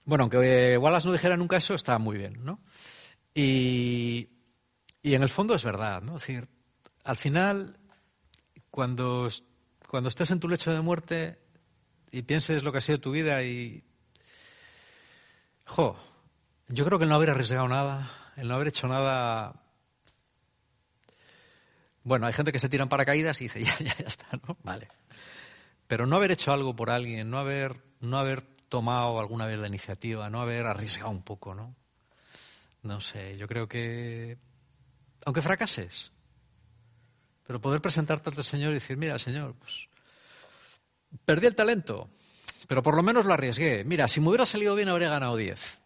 Bueno, 0.07 0.23
aunque 0.23 0.77
Wallace 0.77 1.05
no 1.05 1.11
dijera 1.11 1.35
nunca 1.35 1.57
eso, 1.57 1.75
está 1.75 1.99
muy 1.99 2.17
bien, 2.17 2.41
¿no? 2.45 2.61
Y, 3.35 4.29
en 5.03 5.21
el 5.21 5.27
fondo 5.27 5.53
es 5.53 5.65
verdad, 5.65 6.01
¿no? 6.01 6.15
Es 6.15 6.21
decir, 6.21 6.47
al 7.03 7.17
final, 7.17 7.77
cuando, 8.71 9.27
cuando 9.89 10.07
estés 10.07 10.31
en 10.31 10.39
tu 10.39 10.47
lecho 10.47 10.71
de 10.71 10.79
muerte 10.79 11.39
y 12.09 12.21
pienses 12.21 12.63
lo 12.63 12.71
que 12.71 12.77
ha 12.77 12.81
sido 12.81 13.01
tu 13.01 13.11
vida 13.11 13.43
y... 13.43 13.83
Jo, 15.65 15.99
yo 16.69 16.85
creo 16.85 16.97
que 16.97 17.03
el 17.03 17.09
no 17.09 17.15
haber 17.15 17.31
arriesgado 17.31 17.67
nada, 17.67 18.09
el 18.37 18.47
no 18.47 18.55
haber 18.55 18.69
hecho 18.69 18.87
nada... 18.87 19.61
Bueno, 22.03 22.27
hay 22.27 22.33
gente 22.33 22.53
que 22.53 22.59
se 22.59 22.69
tira 22.69 22.83
en 22.83 22.89
paracaídas 22.89 23.41
y 23.41 23.45
dice, 23.45 23.61
ya, 23.65 23.77
ya, 23.79 23.93
ya 23.97 24.07
está, 24.07 24.39
¿no? 24.47 24.57
Vale. 24.63 24.87
Pero 25.85 26.07
no 26.07 26.15
haber 26.15 26.31
hecho 26.31 26.53
algo 26.53 26.77
por 26.77 26.91
alguien, 26.91 27.29
no 27.29 27.39
haber, 27.39 27.83
no 27.99 28.17
haber 28.17 28.56
tomado 28.69 29.19
alguna 29.19 29.45
vez 29.45 29.57
la 29.57 29.67
iniciativa, 29.67 30.29
no 30.29 30.41
haber 30.41 30.65
arriesgado 30.65 31.09
un 31.09 31.23
poco, 31.23 31.53
¿no? 31.55 31.75
No 32.83 33.01
sé, 33.01 33.37
yo 33.37 33.47
creo 33.47 33.67
que, 33.67 34.37
aunque 35.25 35.41
fracases, 35.41 36.11
pero 37.45 37.61
poder 37.61 37.81
presentarte 37.81 38.29
el 38.29 38.43
Señor 38.43 38.71
y 38.71 38.75
decir, 38.75 38.97
mira, 38.97 39.17
Señor, 39.17 39.55
pues 39.55 39.87
perdí 41.25 41.47
el 41.47 41.55
talento, 41.55 42.09
pero 42.67 42.83
por 42.83 42.95
lo 42.95 43.03
menos 43.03 43.25
lo 43.25 43.33
arriesgué. 43.33 43.83
Mira, 43.83 44.07
si 44.07 44.19
me 44.19 44.29
hubiera 44.29 44.45
salido 44.45 44.75
bien 44.75 44.89
habría 44.89 45.09
ganado 45.09 45.35
10. 45.35 45.79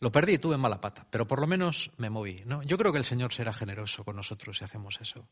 Lo 0.00 0.10
perdí, 0.10 0.38
tuve 0.38 0.56
mala 0.56 0.80
pata, 0.80 1.06
pero 1.10 1.26
por 1.26 1.40
lo 1.40 1.46
menos 1.46 1.92
me 1.96 2.10
moví, 2.10 2.42
¿no? 2.44 2.62
Yo 2.62 2.76
creo 2.78 2.92
que 2.92 2.98
el 2.98 3.04
Señor 3.04 3.32
será 3.32 3.52
generoso 3.52 4.04
con 4.04 4.16
nosotros 4.16 4.58
si 4.58 4.64
hacemos 4.64 5.00
eso. 5.00 5.28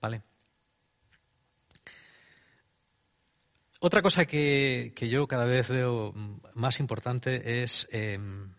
¿Vale? 0.00 0.22
Otra 3.86 4.00
cosa 4.00 4.24
que, 4.24 4.94
yo 4.96 5.28
cada 5.28 5.44
vez 5.44 5.68
veo 5.68 6.14
más 6.54 6.80
importante 6.80 7.62
es 7.62 7.86
em, 7.92 8.50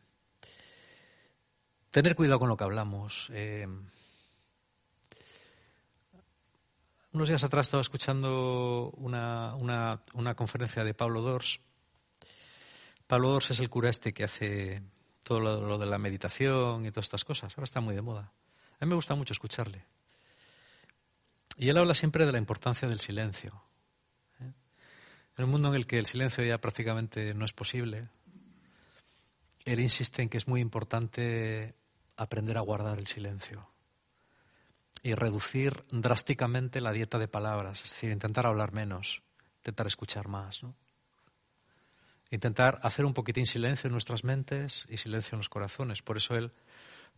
tener 1.89 2.15
cuidado 2.15 2.37
con 2.37 2.47
lo 2.47 2.55
que 2.55 2.63
hablamos. 2.63 3.31
Em, 3.33 3.89
unos 7.11 7.27
días 7.27 7.43
atrás 7.43 7.65
estaba 7.65 7.81
escuchando 7.81 8.93
una, 8.97 9.99
conferencia 10.35 10.83
de 10.83 10.93
Pablo 10.93 11.23
Dors. 11.23 11.59
Pablo 13.07 13.29
Dors 13.29 13.49
es 13.49 13.59
el 13.59 13.69
cura 13.71 13.89
este 13.89 14.13
que 14.13 14.25
hace 14.25 14.83
todo 15.23 15.39
lo, 15.39 15.79
de 15.79 15.87
la 15.87 15.97
meditación 15.97 16.85
y 16.85 16.91
todas 16.91 17.05
estas 17.05 17.25
cosas. 17.25 17.51
Ahora 17.57 17.63
está 17.63 17.81
muy 17.81 17.95
de 17.95 18.03
moda. 18.03 18.31
A 18.79 18.85
mí 18.85 18.89
me 18.89 18.95
gusta 18.95 19.15
mucho 19.15 19.33
escucharle. 19.33 19.85
Y 21.57 21.69
él 21.69 21.77
habla 21.79 21.95
siempre 21.95 22.27
de 22.27 22.31
la 22.31 22.37
importancia 22.37 22.87
del 22.87 22.99
silencio. 22.99 23.65
En 25.37 25.45
un 25.45 25.51
mundo 25.51 25.69
en 25.69 25.75
el 25.75 25.85
que 25.85 25.97
el 25.97 26.05
silencio 26.05 26.43
ya 26.43 26.57
prácticamente 26.59 27.33
no 27.33 27.45
es 27.45 27.53
posible, 27.53 28.07
él 29.65 29.79
insiste 29.79 30.21
en 30.21 30.29
que 30.29 30.37
es 30.37 30.47
muy 30.47 30.61
importante 30.61 31.75
aprender 32.15 32.57
a 32.57 32.61
guardar 32.61 32.99
el 32.99 33.07
silencio 33.07 33.67
y 35.03 35.13
reducir 35.13 35.83
drásticamente 35.91 36.81
la 36.81 36.91
dieta 36.91 37.19
de 37.19 37.27
palabras, 37.27 37.83
es 37.83 37.91
decir, 37.91 38.11
intentar 38.11 38.47
hablar 38.47 38.73
menos, 38.73 39.21
intentar 39.57 39.87
escuchar 39.87 40.27
más, 40.27 40.63
¿no? 40.63 40.75
Intentar 42.31 42.79
hacer 42.81 43.05
un 43.05 43.13
poquitín 43.13 43.45
silencio 43.45 43.87
en 43.87 43.91
nuestras 43.91 44.23
mentes 44.23 44.85
y 44.89 44.97
silencio 44.97 45.35
en 45.35 45.39
los 45.39 45.49
corazones. 45.49 46.01
Por 46.01 46.17
eso 46.17 46.35
él 46.35 46.51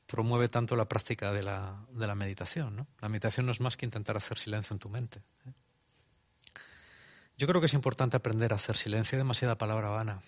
promueve 0.06 0.50
tanto 0.50 0.76
la 0.76 0.86
práctica 0.86 1.32
de 1.32 1.44
la, 1.44 2.16
meditación. 2.16 2.76
¿no? 2.76 2.88
La 3.00 3.08
meditación 3.08 3.46
no 3.46 3.54
es 3.54 3.62
más 3.62 3.78
que 3.78 3.86
intentar 3.86 4.18
hacer 4.18 4.38
silencio 4.38 4.74
en 4.74 4.80
tu 4.80 4.90
mente. 4.90 5.20
¿eh? 5.46 5.52
Yo 7.38 7.46
creo 7.46 7.62
que 7.62 7.68
es 7.68 7.74
importante 7.76 8.18
aprender 8.18 8.52
a 8.52 8.56
hacer 8.56 8.78
silencio 8.78 9.16
y 9.16 9.20
demasiada 9.20 9.60
palabra 9.60 9.90
vana. 9.90 10.24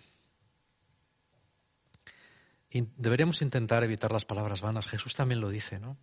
Deberíamos 2.71 3.41
intentar 3.41 3.83
evitar 3.83 4.11
las 4.11 4.25
palabras 4.25 4.61
vanas. 4.61 4.87
Jesús 4.87 5.15
también 5.15 5.41
lo 5.41 5.49
dice, 5.49 5.79
¿no? 5.79 5.97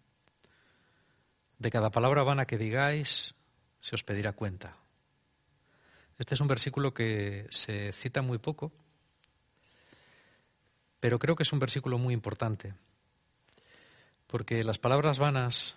De 1.58 1.70
cada 1.70 1.90
palabra 1.90 2.24
vana 2.24 2.46
que 2.46 2.58
digáis, 2.58 3.36
se 3.80 3.94
os 3.94 4.02
pedirá 4.02 4.32
cuenta. 4.32 4.76
Este 6.18 6.34
es 6.34 6.40
un 6.40 6.48
versículo 6.48 6.92
que 6.92 7.46
se 7.50 7.92
cita 7.92 8.20
muy 8.20 8.38
poco, 8.38 8.72
pero 10.98 11.20
creo 11.20 11.36
que 11.36 11.44
es 11.44 11.52
un 11.52 11.60
versículo 11.60 11.98
muy 11.98 12.14
importante, 12.14 12.74
porque 14.26 14.64
las 14.64 14.78
palabras 14.78 15.18
vanas, 15.20 15.76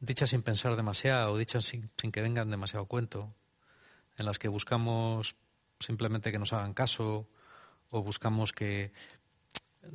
dichas 0.00 0.30
sin 0.30 0.42
pensar 0.42 0.74
demasiado, 0.74 1.36
dichas 1.36 1.64
sin, 1.64 1.90
sin 1.98 2.12
que 2.12 2.22
vengan 2.22 2.50
demasiado 2.50 2.86
cuento, 2.86 3.34
en 4.18 4.26
las 4.26 4.38
que 4.38 4.48
buscamos 4.48 5.36
simplemente 5.78 6.30
que 6.30 6.38
nos 6.38 6.52
hagan 6.52 6.74
caso 6.74 7.28
o 7.90 8.02
buscamos 8.02 8.52
que, 8.52 8.92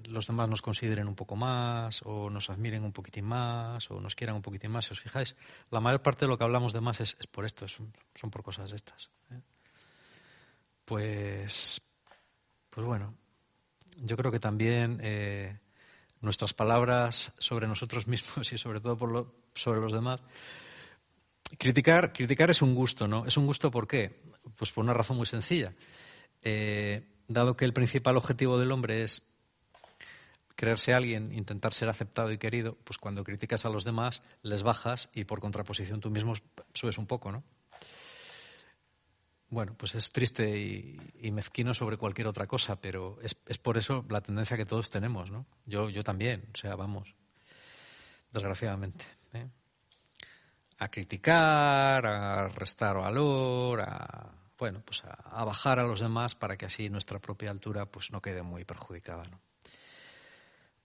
los 0.08 0.27
demás 0.27 0.49
nos 0.49 0.62
consideren 0.62 1.08
un 1.08 1.15
poco 1.15 1.36
más, 1.36 2.01
o 2.03 2.30
nos 2.30 2.49
admiren 2.49 2.84
un 2.84 2.91
poquitín 2.91 3.25
más, 3.25 3.89
o 3.89 4.01
nos 4.01 4.15
quieran 4.15 4.36
un 4.36 4.41
poquitín 4.41 4.71
más. 4.71 4.86
Si 4.86 4.91
os 4.91 4.99
fijáis, 4.99 5.36
la 5.71 5.80
mayor 5.80 6.01
parte 6.01 6.25
de 6.25 6.30
lo 6.30 6.38
que 6.38 6.43
hablamos 6.43 6.73
de 6.73 6.82
más 6.82 6.99
es, 6.99 7.15
por 7.32 7.45
esto, 7.45 7.67
son, 7.67 7.91
por 8.30 8.43
cosas 8.43 8.69
de 8.71 8.75
estas. 8.75 9.10
¿eh? 9.32 9.41
Pues, 10.84 11.82
pues 12.69 12.86
bueno, 12.86 13.15
yo 13.97 14.17
creo 14.17 14.32
que 14.32 14.39
también 14.39 14.99
eh, 15.01 15.58
nuestras 16.21 16.53
palabras 16.53 17.32
sobre 17.38 17.67
nosotros 17.67 18.08
mismos 18.08 18.51
y 18.51 18.58
sobre 18.58 18.82
todo 18.82 18.97
por 18.97 19.34
sobre 19.53 19.80
los 19.80 19.93
demás. 19.93 20.21
Criticar, 21.58 22.14
criticar 22.14 22.50
es 22.50 22.62
un 22.62 22.76
gusto, 22.76 23.08
¿no? 23.08 23.26
Es 23.26 23.38
un 23.38 23.46
gusto 23.46 23.72
¿por 23.72 23.88
qué? 23.88 24.22
Pues 24.56 24.72
por 24.72 24.84
una 24.84 24.94
razón 24.94 25.18
muy 25.18 25.26
sencilla. 25.26 25.74
Eh, 26.42 27.08
dado 27.28 27.56
que 27.56 27.66
el 27.66 27.74
principal 27.74 28.18
objetivo 28.18 28.60
del 28.60 28.72
hombre 28.72 29.04
es 29.04 29.24
creerse 30.56 30.94
alguien, 30.94 31.34
intentar 31.34 31.74
ser 31.74 31.88
aceptado 31.88 32.32
y 32.32 32.38
querido, 32.38 32.78
pues 32.84 32.98
cuando 32.98 33.24
criticas 33.24 33.66
a 33.66 33.70
los 33.70 33.84
demás 33.84 34.24
les 34.42 34.64
bajas 34.64 35.10
y 35.14 35.24
por 35.24 35.40
contraposición 35.40 36.02
tú 36.02 36.10
mismo 36.10 36.34
subes 36.74 36.98
un 36.98 37.06
poco, 37.06 37.32
¿no? 37.32 37.44
Bueno, 39.50 39.76
pues 39.78 39.96
es 39.96 40.12
triste 40.12 40.60
y, 40.60 41.32
mezquino 41.32 41.74
sobre 41.74 41.96
cualquier 41.96 42.28
otra 42.28 42.48
cosa, 42.48 42.82
pero 42.82 43.18
es, 43.22 43.36
por 43.36 43.78
eso 43.78 44.04
la 44.10 44.20
tendencia 44.20 44.58
que 44.58 44.66
todos 44.66 44.90
tenemos, 44.90 45.32
¿no? 45.32 45.46
Yo, 45.66 45.90
yo 45.90 46.04
también, 46.04 46.50
o 46.54 46.58
sea, 46.58 46.76
vamos, 46.76 47.14
desgraciadamente. 48.34 49.06
¿eh? 49.34 49.48
A 50.80 50.90
criticar, 50.90 52.06
a 52.06 52.48
restar 52.50 52.98
valor, 52.98 53.82
a 53.82 54.32
bueno, 54.58 54.82
pues 54.84 55.04
a, 55.06 55.46
bajar 55.46 55.80
a 55.80 55.84
los 55.84 56.00
demás 56.00 56.36
para 56.36 56.58
que 56.58 56.66
así 56.66 56.90
nuestra 56.90 57.20
propia 57.20 57.52
altura 57.52 57.86
pues 57.86 58.12
no 58.12 58.22
quede 58.22 58.42
muy 58.42 58.66
perjudicada, 58.66 59.24
¿no? 59.26 59.40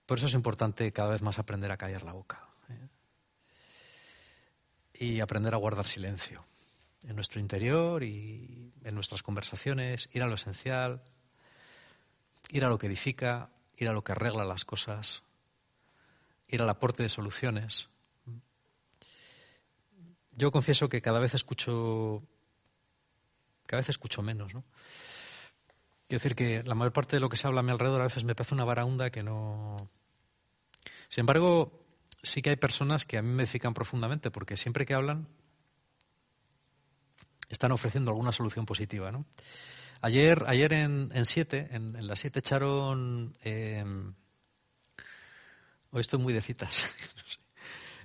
Por 0.05 0.17
eso 0.17 0.27
es 0.27 0.33
importante 0.33 0.91
cada 0.91 1.09
vez 1.09 1.21
más 1.21 1.39
aprender 1.39 1.71
a 1.71 1.77
callar 1.77 2.03
la 2.03 2.11
boca 2.11 2.45
¿eh? 2.69 2.87
y 4.93 5.19
aprender 5.21 5.53
a 5.53 5.57
guardar 5.57 5.87
silencio 5.87 6.45
en 7.07 7.15
nuestro 7.15 7.39
interior 7.39 8.03
y 8.03 8.73
en 8.83 8.95
nuestras 8.95 9.23
conversaciones, 9.23 10.09
ir 10.11 10.21
a 10.21 10.27
lo 10.27 10.35
esencial, 10.35 11.01
ir 12.49 12.65
a 12.65 12.69
lo 12.69 12.77
que 12.77 12.87
edifica, 12.87 13.49
ir 13.77 13.87
a 13.87 13.93
lo 13.93 14.03
que 14.03 14.11
arregla 14.11 14.43
las 14.43 14.65
cosas, 14.65 15.23
ir 16.49 16.61
al 16.61 16.69
aporte 16.69 17.03
de 17.03 17.09
soluciones. 17.09 17.87
Yo 20.35 20.51
confieso 20.51 20.89
que 20.89 21.01
cada 21.01 21.19
vez 21.19 21.33
escucho, 21.33 22.23
cada 23.65 23.81
vez 23.81 23.89
escucho 23.89 24.21
menos, 24.21 24.53
¿no? 24.53 24.63
Quiero 26.07 26.21
decir 26.21 26.35
que 26.35 26.63
la 26.63 26.75
mayor 26.75 26.93
parte 26.93 27.15
de 27.15 27.19
lo 27.19 27.29
que 27.29 27.37
se 27.37 27.47
habla 27.47 27.61
a 27.61 27.63
mi 27.63 27.71
alrededor 27.71 28.01
a 28.01 28.05
veces 28.05 28.23
me 28.23 28.35
parece 28.35 28.53
una 28.53 28.65
vara 28.65 28.85
que 29.11 29.23
no. 29.23 29.77
Sin 31.09 31.21
embargo, 31.21 31.85
sí 32.21 32.41
que 32.41 32.51
hay 32.51 32.55
personas 32.55 33.05
que 33.05 33.17
a 33.17 33.21
mí 33.21 33.29
me 33.29 33.43
edifican 33.43 33.73
profundamente, 33.73 34.31
porque 34.31 34.57
siempre 34.57 34.85
que 34.85 34.93
hablan 34.93 35.27
están 37.49 37.71
ofreciendo 37.71 38.11
alguna 38.11 38.31
solución 38.31 38.65
positiva. 38.65 39.11
¿no? 39.11 39.25
Ayer, 40.01 40.43
ayer 40.47 40.73
en, 40.73 41.25
Siete, 41.25 41.69
en, 41.71 42.05
las 42.05 42.19
Siete 42.19 42.39
echaron. 42.39 43.37
Em, 43.41 44.13
hoy 45.91 46.01
estoy 46.01 46.19
muy 46.19 46.33
de 46.33 46.41
citas. 46.41 46.85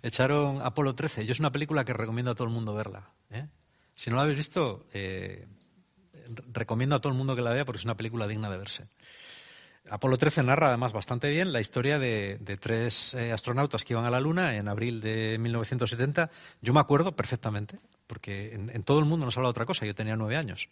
echaron 0.03 0.63
Apolo 0.63 0.95
13. 0.95 1.27
Yo 1.27 1.33
es 1.33 1.41
una 1.41 1.53
película 1.53 1.85
que 1.85 1.93
recomiendo 1.93 2.31
a 2.31 2.35
todo 2.35 2.47
el 2.47 2.55
mundo 2.55 2.75
verla. 2.75 3.11
¿eh? 3.31 3.47
Si 3.95 4.11
no 4.11 4.17
la 4.17 4.23
habéis 4.23 4.39
visto, 4.39 4.87
eh, 4.93 5.47
recomiendo 6.53 6.97
a 6.97 7.01
todo 7.01 7.13
el 7.13 7.19
mundo 7.19 7.35
que 7.35 7.43
la 7.43 7.51
vea 7.51 7.65
porque 7.65 7.79
es 7.79 7.85
una 7.85 7.97
película 7.97 8.27
digna 8.27 8.51
de 8.51 8.59
verse. 8.59 8.89
Apolo 9.91 10.19
13 10.19 10.43
narra 10.43 10.69
además 10.69 10.93
bastante 10.93 11.31
bien 11.31 11.53
la 11.53 11.61
historia 11.61 11.99
de, 11.99 12.59
tres 12.61 13.15
eh, 13.15 13.33
astronautas 13.33 13.85
que 13.85 13.95
iban 13.95 14.05
a 14.05 14.11
la 14.11 14.21
Luna 14.21 14.55
en 14.55 14.69
abril 14.69 15.01
de 15.01 15.39
1970. 15.39 16.31
Yo 16.61 16.73
me 16.73 16.81
acuerdo 16.81 17.17
perfectamente, 17.17 17.79
porque 18.07 18.55
en, 18.55 18.83
todo 18.83 18.99
el 18.99 19.07
mundo 19.07 19.25
no 19.25 19.31
se 19.31 19.39
habla 19.41 19.51
otra 19.51 19.67
cosa. 19.67 19.87
Yo 19.87 19.95
tenía 19.95 20.17
nueve 20.17 20.37
años. 20.37 20.69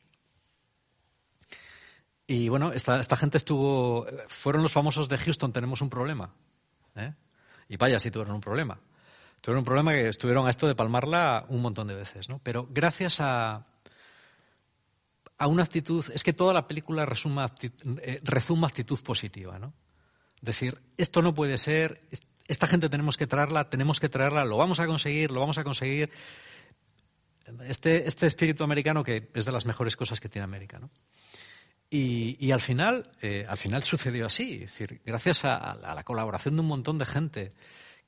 Y 2.27 2.49
bueno, 2.49 2.73
esta, 2.73 3.17
gente 3.17 3.39
estuvo. 3.39 4.07
Fueron 4.29 4.63
los 4.63 4.73
famosos 4.73 5.09
de 5.09 5.17
Houston, 5.17 5.53
tenemos 5.53 5.81
un 5.81 5.89
problema. 5.89 6.35
¿eh? 6.97 7.15
Y 7.69 7.77
vaya, 7.77 7.99
sí 7.99 8.11
tuvieron 8.11 8.35
un 8.35 8.41
problema. 8.41 8.79
Tuvieron 9.41 9.61
un 9.61 9.65
problema 9.65 9.93
que 9.93 10.09
estuvieron 10.09 10.47
a 10.47 10.51
esto 10.51 10.67
de 10.67 10.75
palmarla 10.75 11.47
un 11.49 11.63
montón 11.63 11.87
de 11.87 11.95
veces, 11.95 12.29
¿no? 12.29 12.41
Pero 12.43 12.67
gracias 12.71 13.21
a, 13.21 13.67
a 15.39 15.47
una 15.47 15.63
actitud, 15.63 16.05
es 16.13 16.23
que 16.23 16.33
toda 16.33 16.55
la 16.55 16.67
película 16.67 17.05
resuma 17.05 17.47
eh, 17.63 18.21
rezuma 18.23 18.67
actitud 18.67 18.99
positiva, 19.01 19.59
¿no? 19.59 19.75
Decir, 20.41 20.81
esto 20.97 21.23
no 21.23 21.35
puede 21.35 21.59
ser, 21.59 22.03
esta 22.47 22.67
gente 22.67 22.89
tenemos 22.89 23.17
que 23.17 23.27
traerla, 23.27 23.69
tenemos 23.69 24.01
que 24.01 24.09
traerla, 24.09 24.45
lo 24.45 24.57
vamos 24.57 24.81
a 24.81 24.87
conseguir, 24.87 25.31
lo 25.31 25.41
vamos 25.41 25.59
a 25.59 25.65
conseguir. 25.65 26.11
Este, 27.65 28.09
este 28.09 28.27
espíritu 28.27 28.65
americano 28.65 29.05
que 29.05 29.31
es 29.33 29.45
de 29.45 29.53
las 29.53 29.67
mejores 29.67 29.97
cosas 29.97 30.19
que 30.19 30.29
tiene 30.29 30.45
América, 30.45 30.79
¿no? 30.79 30.91
Y, 31.89 32.51
al 32.51 32.61
final, 32.61 33.09
eh, 33.23 33.47
al 33.49 33.57
final 33.57 33.85
sucedió 33.85 34.27
así, 34.27 34.55
es 34.55 34.73
decir, 34.73 35.01
gracias 35.07 35.45
a 35.45 35.77
la 35.95 36.03
colaboración 36.03 36.57
de 36.57 36.61
un 36.63 36.67
montón 36.67 36.99
de 36.99 37.07
gente, 37.07 37.51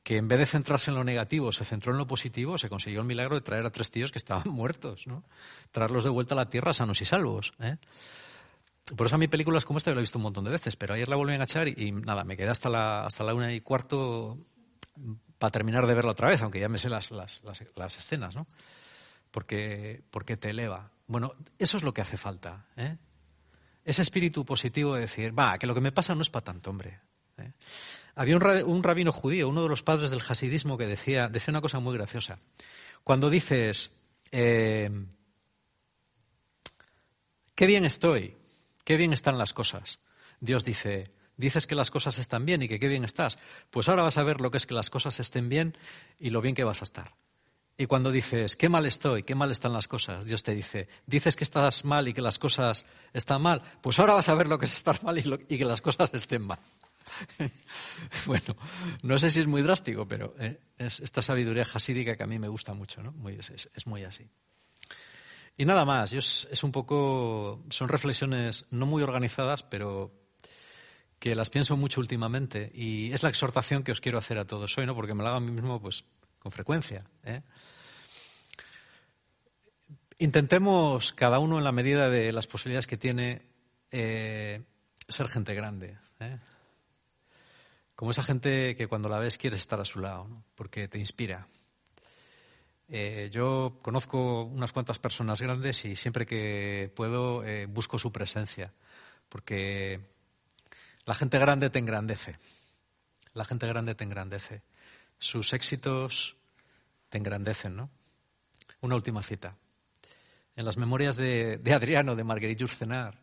que 0.02 0.16
en 0.16 0.28
vez 0.28 0.38
de 0.38 0.46
centrarse 0.46 0.90
en 0.90 0.96
lo 0.96 1.04
negativo, 1.04 1.52
se 1.52 1.64
centró 1.64 1.92
en 1.92 1.98
lo 1.98 2.06
positivo, 2.06 2.56
se 2.58 2.68
consiguió 2.68 3.00
el 3.00 3.06
milagro 3.06 3.34
de 3.34 3.42
traer 3.42 3.66
a 3.66 3.70
tres 3.70 3.90
tíos 3.90 4.12
que 4.12 4.18
estaban 4.18 4.48
muertos, 4.52 5.06
¿no? 5.06 5.24
Traerlos 5.70 6.04
de 6.04 6.10
vuelta 6.10 6.34
a 6.34 6.36
la 6.36 6.48
tierra 6.48 6.72
sanos 6.72 7.00
y 7.00 7.04
salvos, 7.04 7.52
¿eh? 7.60 7.76
Por 8.96 9.06
eso 9.06 9.16
a 9.16 9.18
mí 9.18 9.28
películas 9.28 9.66
como 9.66 9.76
esta 9.76 9.90
yo 9.90 9.96
la 9.96 10.00
he 10.00 10.02
visto 10.02 10.18
un 10.18 10.22
montón 10.22 10.44
de 10.44 10.50
veces, 10.50 10.76
pero 10.76 10.94
ayer 10.94 11.08
la 11.08 11.16
volví 11.16 11.34
a 11.34 11.42
echar 11.42 11.68
y, 11.68 11.92
nada, 11.92 12.24
me 12.24 12.36
quedé 12.38 12.48
hasta 12.48 12.70
la, 12.70 13.04
hasta 13.04 13.22
la 13.22 13.34
una 13.34 13.52
y 13.52 13.60
cuarto 13.60 14.38
para 15.38 15.50
terminar 15.50 15.86
de 15.86 15.94
verla 15.94 16.12
otra 16.12 16.28
vez, 16.28 16.40
aunque 16.42 16.58
ya 16.58 16.68
me 16.68 16.78
sé 16.78 16.88
las, 16.88 17.10
las, 17.10 17.42
las, 17.44 17.98
escenas, 17.98 18.34
¿no? 18.34 18.46
Porque, 19.30 20.02
porque 20.10 20.38
te 20.38 20.50
eleva. 20.50 20.90
Bueno, 21.06 21.34
eso 21.58 21.76
es 21.76 21.82
lo 21.82 21.92
que 21.92 22.00
hace 22.00 22.16
falta, 22.16 22.66
¿eh? 22.76 22.96
Ese 23.84 24.02
espíritu 24.02 24.44
positivo 24.44 24.94
de 24.94 25.02
decir, 25.02 25.38
va, 25.38 25.58
que 25.58 25.66
lo 25.66 25.74
que 25.74 25.80
me 25.80 25.92
pasa 25.92 26.14
no 26.14 26.22
es 26.22 26.28
para 26.28 26.44
tanto, 26.44 26.68
hombre. 26.70 27.00
¿eh? 27.38 27.52
Había 28.18 28.36
un, 28.36 28.82
rabino 28.82 29.12
judío, 29.12 29.48
uno 29.48 29.62
de 29.62 29.68
los 29.68 29.84
padres 29.84 30.10
del 30.10 30.20
hasidismo, 30.28 30.76
que 30.76 30.88
decía, 30.88 31.28
decía 31.28 31.52
una 31.52 31.60
cosa 31.60 31.78
muy 31.78 31.96
graciosa. 31.96 32.40
Cuando 33.04 33.30
dices, 33.30 33.92
eh, 34.32 34.90
qué 37.54 37.66
bien 37.68 37.84
estoy, 37.84 38.36
qué 38.82 38.96
bien 38.96 39.12
están 39.12 39.38
las 39.38 39.52
cosas, 39.52 40.00
Dios 40.40 40.64
dice, 40.64 41.12
dices 41.36 41.68
que 41.68 41.76
las 41.76 41.92
cosas 41.92 42.18
están 42.18 42.44
bien 42.44 42.60
y 42.60 42.66
que 42.66 42.80
qué 42.80 42.88
bien 42.88 43.04
estás, 43.04 43.38
pues 43.70 43.88
ahora 43.88 44.02
vas 44.02 44.18
a 44.18 44.24
ver 44.24 44.40
lo 44.40 44.50
que 44.50 44.56
es 44.56 44.66
que 44.66 44.74
las 44.74 44.90
cosas 44.90 45.20
estén 45.20 45.48
bien 45.48 45.78
y 46.18 46.30
lo 46.30 46.40
bien 46.40 46.56
que 46.56 46.64
vas 46.64 46.82
a 46.82 46.84
estar. 46.86 47.14
Y 47.76 47.86
cuando 47.86 48.10
dices, 48.10 48.56
qué 48.56 48.68
mal 48.68 48.84
estoy, 48.84 49.22
qué 49.22 49.36
mal 49.36 49.52
están 49.52 49.72
las 49.72 49.86
cosas, 49.86 50.26
Dios 50.26 50.42
te 50.42 50.56
dice, 50.56 50.88
dices 51.06 51.36
que 51.36 51.44
estás 51.44 51.84
mal 51.84 52.08
y 52.08 52.14
que 52.14 52.22
las 52.22 52.40
cosas 52.40 52.84
están 53.12 53.42
mal, 53.42 53.62
pues 53.80 54.00
ahora 54.00 54.14
vas 54.14 54.28
a 54.28 54.34
ver 54.34 54.48
lo 54.48 54.58
que 54.58 54.64
es 54.64 54.72
estar 54.72 55.04
mal 55.04 55.16
y 55.18 55.56
que 55.56 55.64
las 55.64 55.80
cosas 55.80 56.10
estén 56.12 56.42
mal. 56.42 56.58
bueno, 58.26 58.56
no 59.02 59.18
sé 59.18 59.30
si 59.30 59.40
es 59.40 59.46
muy 59.46 59.62
drástico, 59.62 60.06
pero 60.06 60.34
eh, 60.38 60.60
es 60.78 61.00
esta 61.00 61.22
sabiduría 61.22 61.64
jasídica 61.64 62.16
que 62.16 62.22
a 62.22 62.26
mí 62.26 62.38
me 62.38 62.48
gusta 62.48 62.74
mucho, 62.74 63.02
¿no? 63.02 63.14
es, 63.28 63.86
muy 63.86 64.04
así. 64.04 64.28
Y 65.56 65.64
nada 65.64 65.84
más, 65.84 66.12
es, 66.12 66.62
un 66.62 66.72
poco, 66.72 67.64
son 67.70 67.88
reflexiones 67.88 68.66
no 68.70 68.86
muy 68.86 69.02
organizadas, 69.02 69.62
pero 69.62 70.12
que 71.18 71.34
las 71.34 71.50
pienso 71.50 71.76
mucho 71.76 72.00
últimamente 72.00 72.70
y 72.72 73.12
es 73.12 73.24
la 73.24 73.28
exhortación 73.28 73.82
que 73.82 73.90
os 73.90 74.00
quiero 74.00 74.18
hacer 74.18 74.38
a 74.38 74.46
todos 74.46 74.78
hoy, 74.78 74.86
¿no? 74.86 74.94
Porque 74.94 75.14
me 75.14 75.24
la 75.24 75.30
hago 75.30 75.38
a 75.38 75.40
mí 75.40 75.50
mismo, 75.50 75.80
pues, 75.80 76.04
con 76.38 76.52
frecuencia. 76.52 77.04
¿eh? 77.24 77.42
Intentemos, 80.18 81.12
cada 81.12 81.40
uno 81.40 81.58
en 81.58 81.64
la 81.64 81.72
medida 81.72 82.08
de 82.08 82.32
las 82.32 82.46
posibilidades 82.46 82.86
que 82.86 82.96
tiene, 82.96 83.42
eh, 83.90 84.62
ser 85.08 85.28
gente 85.28 85.54
grande. 85.54 85.98
Como 87.98 88.12
esa 88.12 88.22
gente 88.22 88.76
que 88.76 88.86
cuando 88.86 89.08
la 89.08 89.18
ves 89.18 89.38
quieres 89.38 89.58
estar 89.58 89.80
a 89.80 89.84
su 89.84 89.98
lado, 89.98 90.28
porque 90.54 90.86
te 90.86 91.00
inspira. 91.00 91.48
Eh, 92.88 93.28
yo 93.32 93.80
conozco 93.82 94.44
unas 94.44 94.72
cuantas 94.72 95.00
personas 95.00 95.40
grandes 95.40 95.84
y 95.84 95.96
siempre 95.96 96.24
que 96.24 96.92
puedo 96.94 97.42
eh, 97.42 97.66
busco 97.66 97.98
su 97.98 98.12
presencia, 98.12 98.72
porque 99.28 99.98
la 101.06 101.16
gente 101.16 101.40
grande 101.40 101.70
te 101.70 101.80
engrandece. 101.80 102.38
La 103.34 103.44
gente 103.44 103.66
grande 103.66 103.96
te 103.96 104.04
engrandece. 104.04 104.62
Sus 105.18 105.52
éxitos 105.52 106.36
te 107.08 107.18
engrandecen, 107.18 107.74
¿no? 107.74 107.90
Una 108.80 108.94
última 108.94 109.24
cita. 109.24 109.56
En 110.54 110.64
las 110.64 110.76
memorias 110.76 111.16
de, 111.16 111.60
Adriano, 111.74 112.14
de 112.14 112.22
Marguerite 112.22 112.62
Urcenar, 112.62 113.18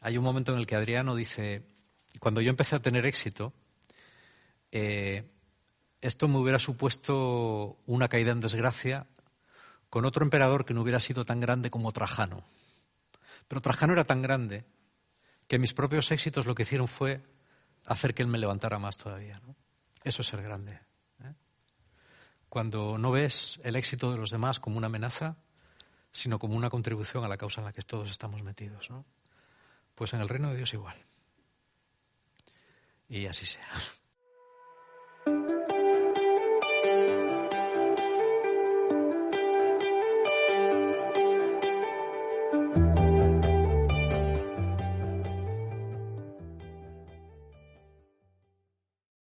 hay 0.00 0.18
un 0.18 0.24
momento 0.24 0.52
en 0.52 0.58
el 0.58 0.66
que 0.66 0.74
Adriano 0.74 1.14
dice, 1.14 1.62
cuando 2.18 2.40
yo 2.40 2.50
empecé 2.50 2.76
a 2.76 2.82
tener 2.82 3.06
éxito, 3.06 3.52
eh, 4.72 5.24
esto 6.00 6.28
me 6.28 6.38
hubiera 6.38 6.58
supuesto 6.58 7.78
una 7.86 8.08
caída 8.08 8.32
en 8.32 8.40
desgracia 8.40 9.06
con 9.90 10.04
otro 10.04 10.24
emperador 10.24 10.64
que 10.64 10.74
no 10.74 10.82
hubiera 10.82 11.00
sido 11.00 11.24
tan 11.24 11.40
grande 11.40 11.70
como 11.70 11.92
Trajano. 11.92 12.44
Pero 13.48 13.60
Trajano 13.60 13.92
era 13.92 14.04
tan 14.04 14.22
grande 14.22 14.64
que 15.48 15.58
mis 15.58 15.74
propios 15.74 16.10
éxitos 16.12 16.46
lo 16.46 16.54
que 16.54 16.62
hicieron 16.62 16.88
fue 16.88 17.20
hacer 17.86 18.14
que 18.14 18.22
Él 18.22 18.28
me 18.28 18.38
levantara 18.38 18.78
más 18.78 18.96
todavía. 18.96 19.40
Eso 20.04 20.22
es 20.22 20.28
ser 20.28 20.42
grande. 20.42 20.80
¿eh? 21.24 21.34
Cuando 22.48 22.96
no 22.98 23.10
ves 23.10 23.60
el 23.64 23.76
éxito 23.76 24.12
de 24.12 24.18
los 24.18 24.30
demás 24.30 24.60
como 24.60 24.78
una 24.78 24.86
amenaza, 24.86 25.36
sino 26.12 26.38
como 26.38 26.54
una 26.54 26.70
contribución 26.70 27.24
a 27.24 27.28
la 27.28 27.36
causa 27.36 27.60
en 27.60 27.66
la 27.66 27.72
que 27.72 27.82
todos 27.82 28.10
estamos 28.10 28.42
metidos. 28.42 28.88
Pues 29.94 30.12
en 30.14 30.20
el 30.20 30.28
reino 30.28 30.50
de 30.50 30.56
Dios 30.56 30.72
igual. 30.72 30.96
Y 33.10 33.26
así 33.26 33.44
sea. 33.44 33.66